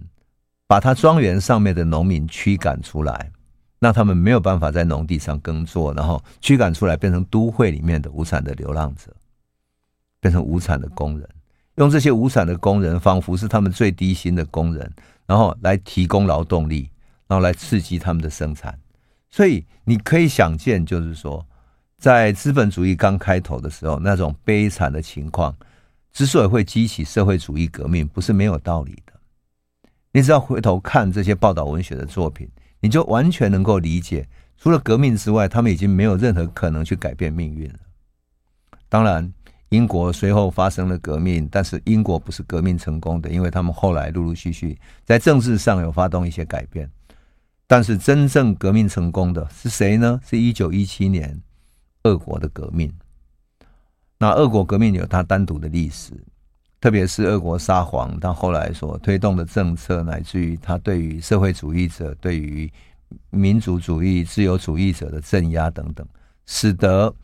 [0.68, 3.32] 把他庄园上面的农民驱赶出来，
[3.80, 9.12] 让他们没有办法在农地上耕作，然后驱赶出来，变成都会里面的无产的流浪者，
[10.20, 11.28] 变成无产的工人，
[11.78, 14.94] 用这些无产的工人，仿佛是他们最低薪的工人，
[15.26, 16.88] 然后来提供劳动力，
[17.28, 18.78] 然后来刺激他们的生产。
[19.32, 21.46] 所以你可以想见，就是说，
[21.98, 25.56] 在资本主义刚开头的时候，那种悲惨的情况，
[26.14, 29.14] 之所以会激起社会主义革命，不是没有道理的。
[30.12, 32.48] 你只要回头看这些报道文学的作品。
[32.84, 37.80] 你就完全能够理解，除了革命之外，他们已经没有任何可能去改变命运了。
[38.90, 39.32] 当然，
[39.70, 46.90] 英国随后发生了革命，但是英国不是革命成功的，因为他们后来陆陆续续在政治上有发动一些改变。
[47.72, 50.20] 但是真正革命成功的是谁呢？
[50.28, 51.42] 是一九一七年
[52.04, 52.92] 俄国的革命。
[54.18, 56.12] 那俄国革命有它单独的历史。
[56.82, 62.70] 特别是俄国沙皇，他后来所推动的政策，乃至于他对于社会主义者、对于
[63.30, 66.06] 民族主义、自由主义者的镇压等等，
[66.46, 67.16] 使得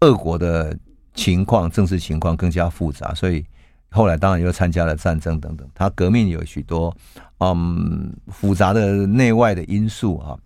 [0.00, 0.74] 俄国的
[1.12, 3.12] 情况、政治情况更加复杂。
[3.12, 3.44] 所以
[3.90, 5.68] 后来当然又参加了战争等等。
[5.74, 6.96] 他革命有许多
[7.42, 10.38] 嗯复杂的内外的因素啊，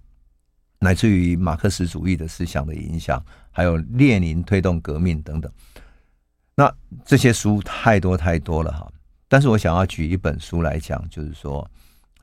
[0.78, 5.52] 乃至于马克思主义的思想的影响，还有列宁推动革命等等。
[6.54, 8.90] 那这些书太多太多了哈，
[9.28, 11.70] 但是我想要举一本书来讲，就是说，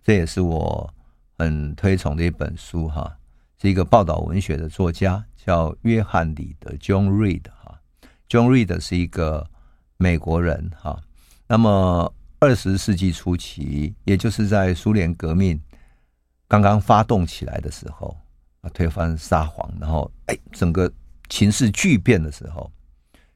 [0.03, 0.91] 这也是我
[1.37, 3.15] 很推崇的一本书哈，
[3.61, 7.79] 是一个报道文学的作家，叫约翰·里德 （John Reed） 哈。
[8.27, 9.45] John Reed 是一个
[9.97, 10.99] 美国人哈。
[11.47, 12.11] 那么
[12.43, 15.57] 二十世纪初期，也就是在苏联革命
[16.45, 18.17] 刚刚发动起来的时候
[18.59, 20.91] 啊，推翻沙皇，然后哎，整个
[21.29, 22.69] 情势巨变的时候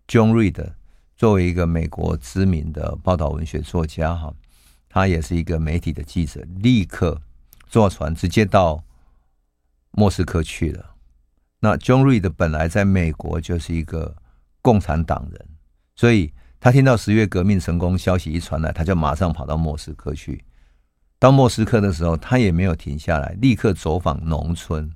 [0.08, 0.74] ，John Reed。
[1.16, 4.32] 作为一个美国知名的报道文学作家，哈，
[4.90, 7.20] 他也是一个媒体的记者，立刻
[7.66, 8.84] 坐船直接到
[9.92, 10.96] 莫斯科去了。
[11.60, 14.16] 那 John Reed 本来在美国就是一个
[14.62, 15.48] 共产党人，
[15.96, 20.44] 所以他听到十月革命成功消息一传来，他就马上跑到莫斯科去。
[21.20, 24.92] 到莫斯科的时候，他也没有停下来，立刻走访农村，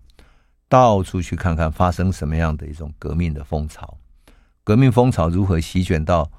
[0.68, 3.98] 到处去看看发生什么样的一种革命的风潮。
[4.64, 6.30] 革命风潮如何席卷到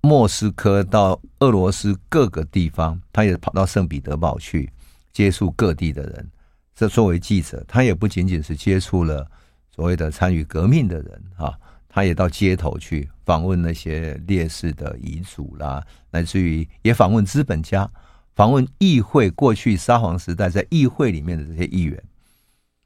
[0.00, 3.00] 莫斯科，到俄罗斯各个地方？
[3.12, 4.70] 他也跑到圣彼得堡去
[5.12, 6.30] 接触各地的人。
[6.74, 9.28] 这作为记者，他也不仅仅是接触了
[9.74, 11.52] 所谓的参与革命的人啊，
[11.88, 17.86] 他也到街头去访问那些烈士的遗嘱啦，乃至于也访问资本家，
[18.34, 19.28] 访问议会。
[19.28, 22.02] 过去沙皇时代在议会里面的这些议员，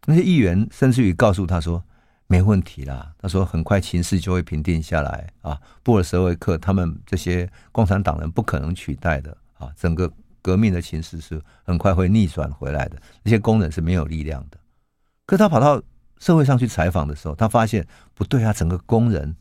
[0.07, 1.81] 那些议员甚至于告诉他说。
[2.29, 5.61] 没问题啦，他说很快情势就会平定下来啊。
[5.83, 12.97] 布尔什维克他们这些共产党人不可能取代的啊，整个革命的情势是很快会逆转回来的。
[13.23, 14.57] 那些工人是没有力量的。
[15.27, 15.83] 可他跑到
[16.21, 19.37] 社会上去采访的时候，他发现不对啊，整个工人、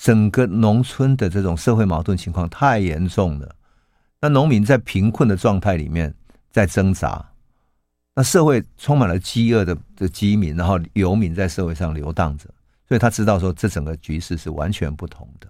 [0.00, 3.56] 整个农村的这种社会矛盾情况太严重了。
[4.20, 6.14] 那农民在贫困的状态里面
[6.50, 7.24] 在挣扎。
[8.14, 12.48] 那社会充满了饥饿的的饥民，然后游民在社会上流荡着，
[12.86, 15.48] 所以他知道说这整个局势是完全不同的。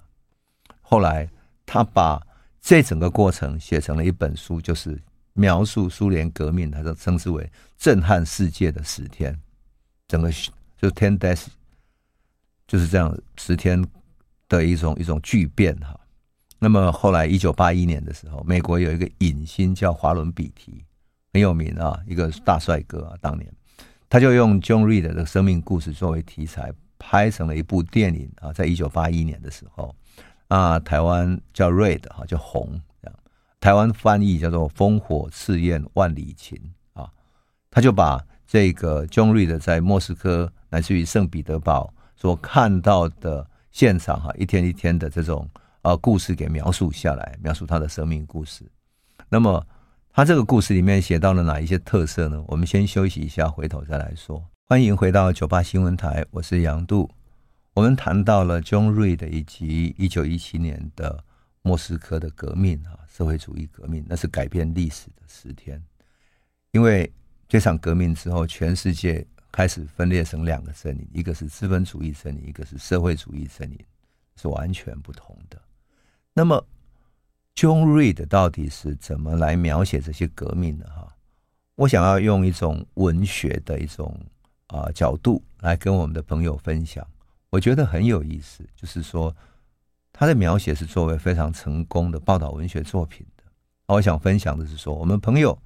[0.83, 1.29] 后来
[1.65, 2.21] 他把
[2.61, 4.99] 这整个过程写成了一本书，就是
[5.33, 9.39] 描述苏联革命，他就称之为震撼世界的十天，
[10.07, 10.31] 整个
[10.77, 11.47] 就 Ten Days，
[12.67, 13.83] 就是这样十天
[14.49, 15.99] 的一种一种巨变哈。
[16.59, 20.85] 那么后来一九八一年的时候，美国有一个影星叫华伦比提。
[21.31, 23.53] 很有名啊，一个大帅哥啊，当年
[24.09, 29.95] 他就用 John Reed 的生命故事作为题材，拍成了一部电影啊，在一九八一年的时候
[30.49, 33.19] 啊，台湾叫 Red 哈，叫红这样，
[33.61, 36.59] 台湾翻译叫做《烽火赤焰万里情》
[37.01, 37.09] 啊，
[37.71, 45.49] 他就把这个 John Reed 在莫斯科乃至于圣彼得堡所看到的现场哈，一天一天的这种
[45.83, 48.65] 呃故事给描述下来，描述他的生命故事，
[49.29, 49.67] 那么。
[50.11, 52.43] 他这个故事里面写到了哪一些特色呢？
[52.49, 54.45] 我们先休息一下，回头再来说。
[54.67, 57.09] 欢迎回到九八新闻台，我是杨度。
[57.75, 61.23] 我们谈到了 John Reed 以及一九一七年的
[61.63, 65.81] 莫斯科的革命啊，社会主义革命，那是改变历史的十天。
[66.73, 67.13] 因为
[67.49, 73.79] 这场革命之后，全世界开始分裂成两个阵营，一个是资本主义阵营，一个是社会主义阵营，
[74.37, 75.61] 是完全不同的。
[76.33, 76.65] 那么。
[77.61, 81.13] John Reed 到底是怎么来描写这些革命的哈？
[81.75, 84.17] 我想要用一种文学的一种
[84.69, 87.05] 啊角度来跟我们的朋友分享，
[87.51, 88.65] 我觉得很有意思。
[88.77, 89.35] 就是说，
[90.13, 93.43] 他的描写是作为非常成功的报道文学作品的。
[93.87, 95.61] 我想分享的是说，我们朋友，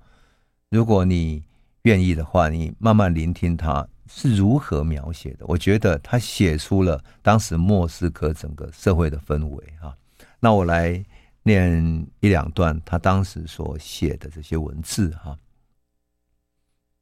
[0.70, 1.44] 如果你
[1.82, 5.44] 愿意的话，你慢慢聆听他是如何描写的。
[5.46, 9.96] 我觉得他写出了当时莫斯科整个社会的氛围啊。
[10.38, 11.04] 那我来
[11.42, 15.36] 念一两段他当时所写的这些文字哈。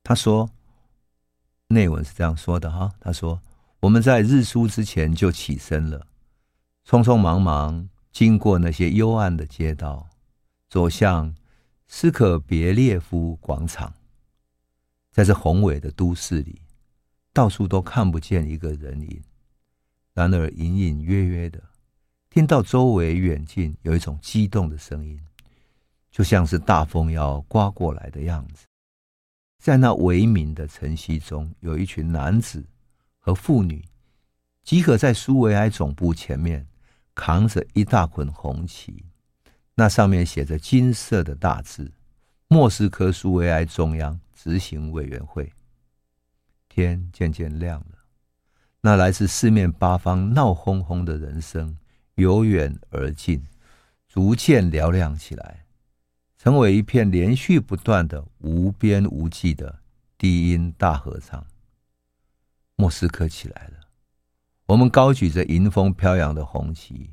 [0.03, 0.49] 他说，
[1.69, 2.91] 内文是这样说的哈。
[3.01, 3.39] 他说，
[3.81, 6.07] 我们在日出之前就起身了，
[6.89, 10.09] 匆匆忙忙经过那些幽暗的街道，
[10.71, 11.35] 走向
[11.87, 13.93] 斯可别列夫广场。
[15.11, 16.63] 在这宏伟的都市里，
[17.33, 19.23] 到处都看不见一个人影。
[20.13, 21.63] 然而，隐隐约约的
[22.29, 25.21] 听到周围远近有一种激动的声音，
[26.11, 28.67] 就像是大风要刮过来的样子。
[29.59, 32.65] 在那微明的晨曦中，有一群男子
[33.19, 33.85] 和妇女
[34.63, 36.67] 集合在苏维埃总部前面，
[37.15, 39.05] 扛着一大捆红旗，
[39.75, 41.93] 那上面写着金色的大字
[42.51, 45.53] ：“莫斯科苏维埃中央。”执行委员会。
[46.67, 47.99] 天渐渐亮了，
[48.81, 51.77] 那来自四面八方闹哄哄的人声
[52.15, 53.45] 由远而近，
[54.09, 55.67] 逐渐嘹亮起来，
[56.39, 59.81] 成为一片连续不断的无边无际的
[60.17, 61.47] 低音大合唱。
[62.77, 63.89] 莫斯科起来了，
[64.65, 67.11] 我们高举着迎风飘扬的红旗，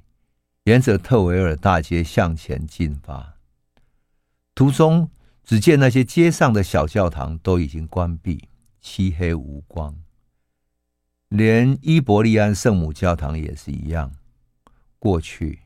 [0.64, 3.36] 沿着特维尔大街向前进发，
[4.56, 5.12] 途中。
[5.48, 8.50] 只见那些街上的小教堂都已经关闭，
[8.82, 9.96] 漆黑无光。
[11.30, 14.12] 连伊伯利安圣母教堂也是一样。
[15.00, 15.60] 过去，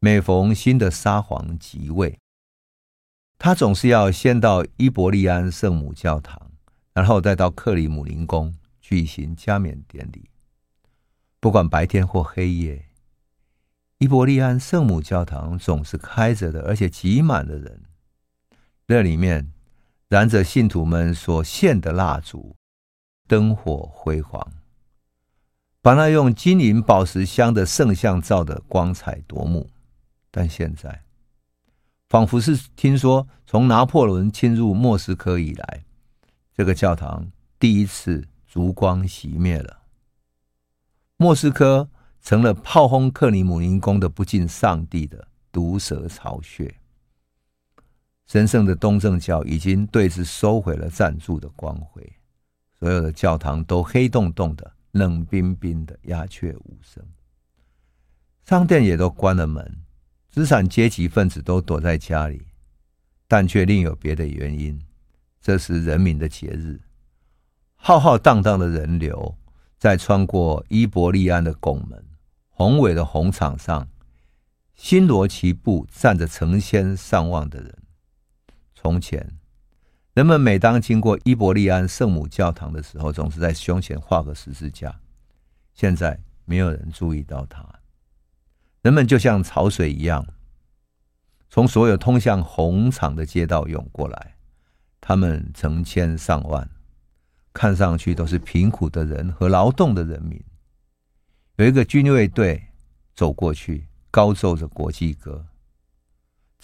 [0.00, 2.18] 每逢新的沙皇即位，
[3.38, 6.50] 他总是要先到伊伯利安圣母教堂，
[6.92, 10.28] 然后再到克里姆林宫举行加冕典礼。
[11.40, 12.90] 不管白天或黑夜，
[13.96, 17.82] 伊伯利安圣母教堂总是开着的，而且挤满了人。
[18.88, 19.52] 那里面
[20.08, 22.54] 燃着信徒们所献的蜡烛，
[23.26, 24.46] 灯火辉煌，
[25.82, 29.68] 把那用金银宝石镶的圣像照得光彩夺目。
[30.30, 31.02] 但现在，
[32.08, 35.84] 仿佛是听说从拿破仑侵入莫斯科以来，
[36.54, 37.28] 这个教堂
[37.58, 39.82] 第一次烛光熄灭了。
[41.16, 41.88] 莫斯科
[42.20, 46.72] 成了炮轰克里姆林宫的不敬上帝的毒蛇巢穴。
[48.26, 52.12] 神圣的东正教已经对此收回了赞助的光辉，
[52.80, 57.04] 所有的教堂都黑洞洞的、冷冰冰的、鸦雀无声，
[58.44, 59.84] 商店也都关了门，
[60.28, 62.46] 资产阶级分子都躲在家里，
[63.28, 64.80] 但却另有别的原因。
[65.40, 66.80] 这是人民的节日，
[67.76, 69.38] 浩浩荡荡的人流
[69.78, 72.04] 在穿过伊伯利安的拱门，
[72.48, 73.88] 宏伟的红场上，
[74.74, 77.85] 星罗棋布站着成千上万的人。
[78.86, 79.36] 从前，
[80.14, 85.00] 人们每当经过伊伯利安圣母教堂的时候，总是在胸前画个十字架。
[85.74, 87.66] 现在没有人注意到它，
[88.82, 90.24] 人们就像潮水一样，
[91.50, 94.36] 从所有通向红场的街道涌过来。
[95.00, 96.70] 他们成千上万，
[97.52, 100.40] 看上去都是贫苦的人和劳动的人民。
[101.56, 102.62] 有一个军卫队
[103.16, 105.44] 走过去，高奏着国际歌。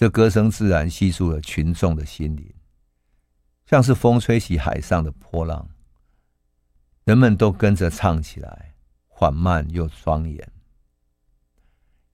[0.02, 2.52] 这歌声自然吸住了群众的心灵，
[3.66, 5.68] 像是风吹起海上的波浪，
[7.04, 8.74] 人们都跟着唱起来，
[9.06, 10.52] 缓慢又庄严。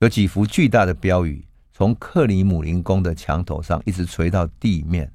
[0.01, 5.11] 有几幅巨大的标语从克里姆林宫的墙头上一直垂到地面，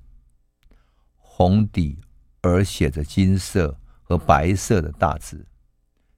[1.17, 1.99] 红底
[2.41, 5.45] 而写着金色和白色的大字，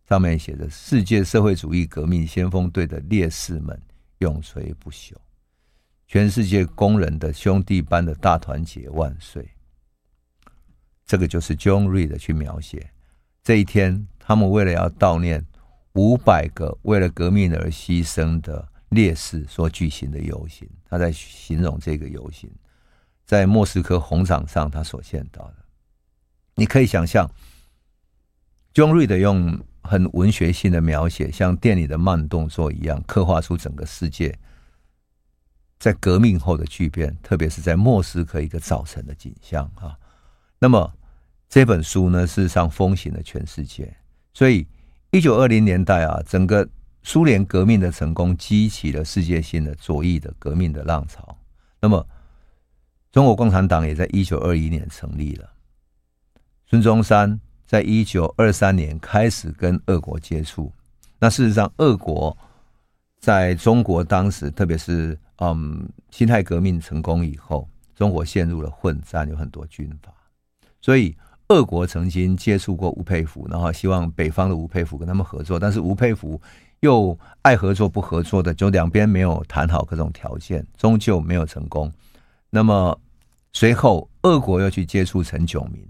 [0.08, 3.78] 上面写着“世界社会主义革命先锋队的烈士们
[4.20, 5.12] 永垂不朽”。
[6.08, 9.48] 全世界工人的兄弟般的大团结万岁！
[11.06, 12.92] 这个就是 John Reed 去描写
[13.44, 15.46] 这一天，他们为了要悼念
[15.94, 20.70] 五百个为了革命而牺牲的烈士所举行的游行。
[20.90, 22.50] 他在形容这个游行
[23.26, 25.56] 在莫斯科红场上他所见到的。
[26.56, 27.30] 你可以想象
[28.74, 34.38] ，John Reed 用很文学性的描写，像电影的慢动作一样，刻画出整个世界。
[35.86, 39.96] 在革命后的巨变，特别是在莫斯科一个早晨的景象啊。
[40.58, 40.92] 那么
[41.48, 43.96] 这本书呢，事实上风行了全世界。
[44.34, 44.66] 所以，
[45.12, 46.68] 一九二零年代啊，整个
[47.04, 51.38] 苏联革命的成功，激起了世界性的左翼的革命的浪潮。
[51.80, 52.04] 那么，
[53.12, 55.48] 中国共产党也在一九二一年成立了。
[56.66, 60.74] 孙中山在一九二三年开始跟俄国接触。
[61.20, 62.36] 那事实上，俄国
[63.20, 70.14] 在中国当时，特别是嗯，辛亥革命成功以后，中国陷入了混战，有很多军阀，
[70.82, 71.16] 所以
[71.50, 76.42] 俄国曾经接触过吴佩孚，然后希望北方的吴佩孚跟他们合作，但是吴佩孚
[76.80, 81.92] 又爱合作不合作的，就两边没有谈好各种条件，终究没有成功。
[82.50, 83.00] 那么
[83.54, 85.86] 随后俄国又去接触陈炯明，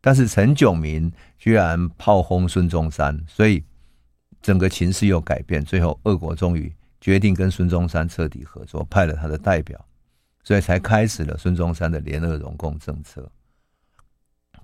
[0.00, 3.62] 但是陈炯明居然炮轰孙中山，所以
[4.42, 5.64] 整个情势又改变。
[5.64, 9.82] 最后俄国终于决定跟孙中山彻底合作，派了他的代表，
[10.44, 13.30] 所以才开始了孙中山的联俄容共政策。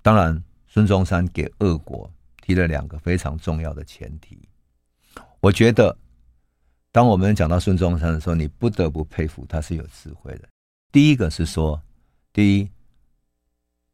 [0.03, 2.13] 当然，孙中山给俄国
[2.43, 4.49] 提了两个非常重要的前提。
[5.41, 5.97] 我觉得，
[6.93, 10.49] 当我们讲到孙中山的时候，你不得不佩服他是有智慧的。
[10.93, 11.81] 第一个是说，
[12.33, 12.71] 第一，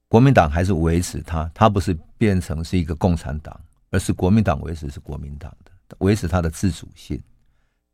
[0.08, 3.58] 国民党还是维持他，他不是变成是一个共产党，
[3.90, 7.20] 而是国民党维持是国民党的，维持他的自主性。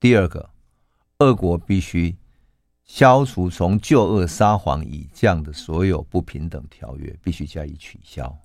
[0.00, 0.50] 第二个，
[1.18, 2.16] 俄国必须
[2.84, 8.38] 消除从旧俄沙皇以降的所有不平等条约，必须加以取消。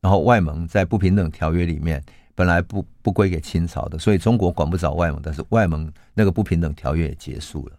[0.00, 2.02] 然后外蒙在不平等条约里面
[2.34, 7.76] 本来不不归给清朝的，所以中国管不着外蒙，但是外蒙那个不平等条约也结束了。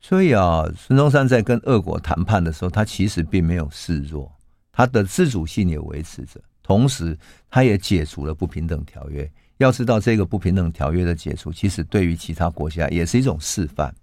[0.00, 4.32] 所以啊，孙中山在跟俄国谈判的时候，他其实并没有示弱，
[4.72, 7.18] 他的自主性也维持着，同时
[7.50, 9.30] 他也解除了不平等条约。
[9.58, 13.94] 要知道，这个不平等条约的解除，其实对于其他国家也是一种示范，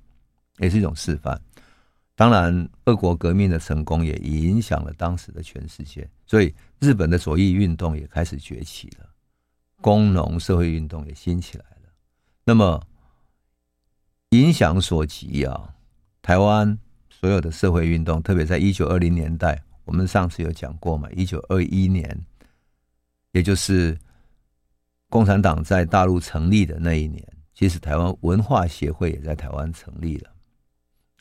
[0.60, 1.39] 也是一种示范。
[2.16, 9.10] 当然，俄国革命的成功也影响了当时的全世界，所以日本的左翼运动也开始崛起了，
[9.82, 11.89] 工农社会运动也兴起来了。
[12.45, 12.82] 那么，
[14.30, 15.74] 影响所及啊，
[16.22, 16.78] 台湾
[17.10, 22.18] 所有的社会运动，特别在一九二零年代，我们上次有讲过嘛，一九二一年，
[23.34, 23.97] 也就是。
[25.12, 27.22] 共产党在大陆成立的那一年，
[27.53, 30.32] 其实台湾文化协会也在台湾成立了。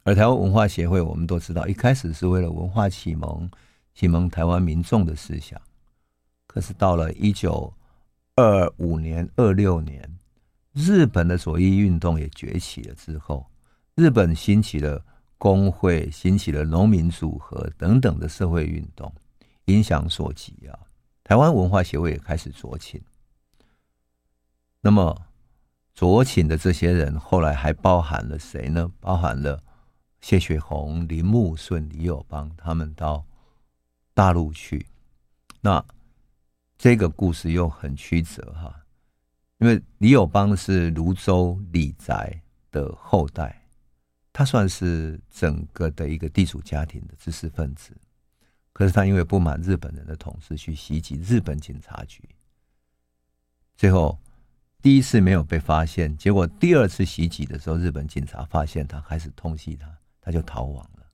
[0.05, 3.51] 而台湾文化协会，我们都知道，一开始是为了文化启蒙，
[3.93, 5.61] 启蒙台湾民众的思想。
[6.47, 7.73] 可是到了一九
[8.37, 10.09] 二五年、二六年，
[10.73, 13.45] 日本的左翼运动也崛起了之后，
[13.97, 15.05] 日本兴起了
[15.37, 19.13] 工会，兴起了农民组合等等的社会运动，
[19.65, 20.79] 影响所及啊，
[21.25, 23.01] 台湾文化协会也开始左倾。
[24.83, 25.27] 那么，
[25.93, 28.91] 左倾的这些人后来还包含了谁呢？
[28.99, 29.63] 包含了
[30.23, 33.23] 谢雪红、林木顺、李友邦，他们到
[34.15, 34.87] 大陆去。
[35.61, 35.85] 那
[36.79, 38.75] 这个故事又很曲折哈，
[39.59, 42.41] 因为李友邦是泸州李宅
[42.73, 43.63] 的后代，
[44.33, 47.95] 他算是整个的一个地主家庭的知识分子。
[48.73, 52.27] 可是他因为不满日本人的统治，去袭击日本警察局，
[53.77, 54.19] 最后。
[54.83, 59.87] 第一次没有被发现，结果第二次袭击的时候，日本警察发现他，开始通缉他，
[60.23, 61.07] 他就逃亡了。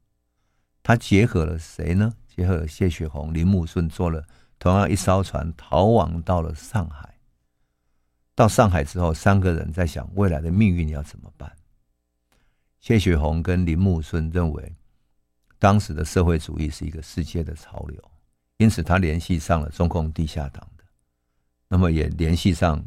[0.85, 2.15] 他结合了谁呢？
[2.29, 4.25] 结合了谢雪红、林木顺，坐了
[4.59, 7.17] 同样一艘船逃亡到了上海。
[8.37, 11.51] 到上海之后，三个人在想未来的命运要怎么办。
[12.79, 14.77] 谢雪红跟林木顺认为，
[15.59, 18.01] 当时的社会主义是一个世界的潮流，
[18.59, 20.85] 因此他联系上了中共地下党的，
[21.67, 22.85] 那么也联系上。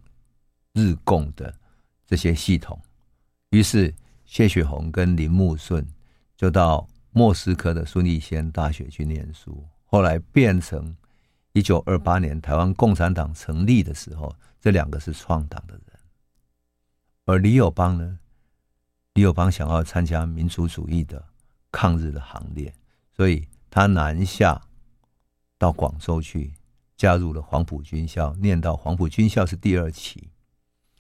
[0.80, 1.54] 日共的
[2.08, 2.80] 这些系统，
[3.50, 3.94] 于是
[4.26, 5.86] 谢雪红跟林木顺
[6.38, 9.64] 就到莫斯科的孙逸仙大学去念书。
[9.86, 10.96] 后来变成
[11.52, 15.84] 一九二八年台湾共产党成立的时候，这两个是创党的人。
[17.26, 18.20] 而李友邦呢？
[19.16, 21.24] 李友邦想要参加民族主义的
[21.72, 22.74] 抗日的行列，
[23.12, 24.62] 所以他南下
[25.58, 26.54] 到广州去，
[26.96, 30.30] 加入了黄埔军校，念到黄埔军校是第二期。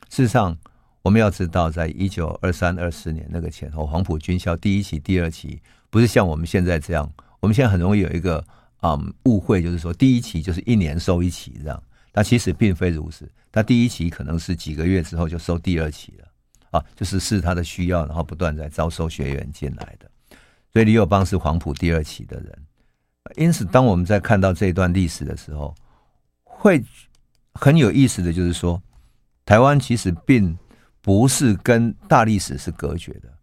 [0.10, 0.57] 事实上，
[1.03, 7.10] 我们要知道，在一九二三、二四年那个前后，黄埔军校第一期、第二期不是像我们现在这样。
[7.39, 8.43] 我们现在很容易有一个
[8.78, 11.82] 啊、误会，就是说第一期就是一年收一期这样。
[12.12, 16.28] 但其实并非如此，他第一期可能是几个月之后就收第二期了
[16.72, 20.10] 啊，就是视他的需要，然后不断在招收学员进来的。
[20.74, 22.60] 所以李友邦是黄埔第二期的人。
[23.36, 25.74] 因此，当我们在看到这段历史的时候，
[26.43, 26.84] 会
[27.53, 28.82] 很有意思的就是说。
[29.50, 30.56] 台湾其实并
[31.02, 33.34] 不是跟大历史是隔绝的，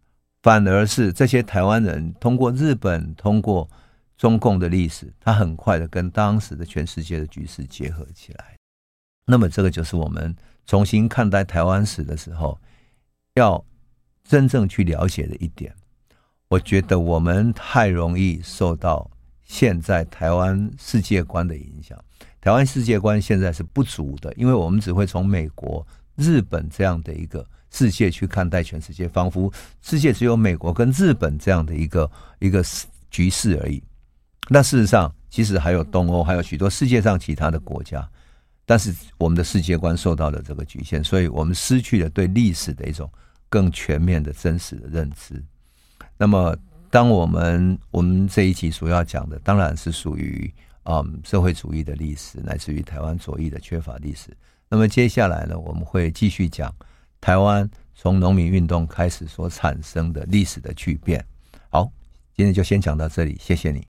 [0.41, 3.69] 反而是这些台湾人通过日本、通过
[4.17, 8.55] 中共的历史，他很快的跟当时的全世界的局势结合起来。
[9.25, 10.33] 那么，这个就是我们
[10.65, 12.57] 重新看待台湾史的时候，
[13.33, 13.61] 要
[14.23, 15.75] 真正去了解的一点。
[16.47, 19.11] 我觉得我们太容易受到
[19.43, 22.01] 现在台湾世界观的影响。
[22.39, 25.85] 台湾世界观现在是不足的，因为我们只会从美国、
[26.17, 29.49] 日本这样的一个世界去看待全世界，仿佛
[29.81, 32.61] 世界只有美国跟日本这样的一个一个
[33.09, 33.81] 局势而已。
[34.49, 38.05] 那事实上，其实还有东欧，还有许多世界上其他的国家，
[38.65, 43.09] 但是我们的世界观受到了这个局限，所以我们失去了对历史的一种
[43.49, 45.43] 更全面的真实的认知。
[46.17, 46.57] 那么，
[46.89, 50.51] 当我们我们这一集所要讲的，当然是属于
[50.83, 54.29] 嗯社会主义的历史，乃至于台湾左翼的缺乏历史。
[54.69, 56.73] 那么接下来呢，我们会继续讲
[57.19, 61.23] 台湾从农民运动开始所产生的历史的巨变。
[61.69, 61.91] 好，
[62.35, 63.85] 今天就先讲到这里，谢谢你。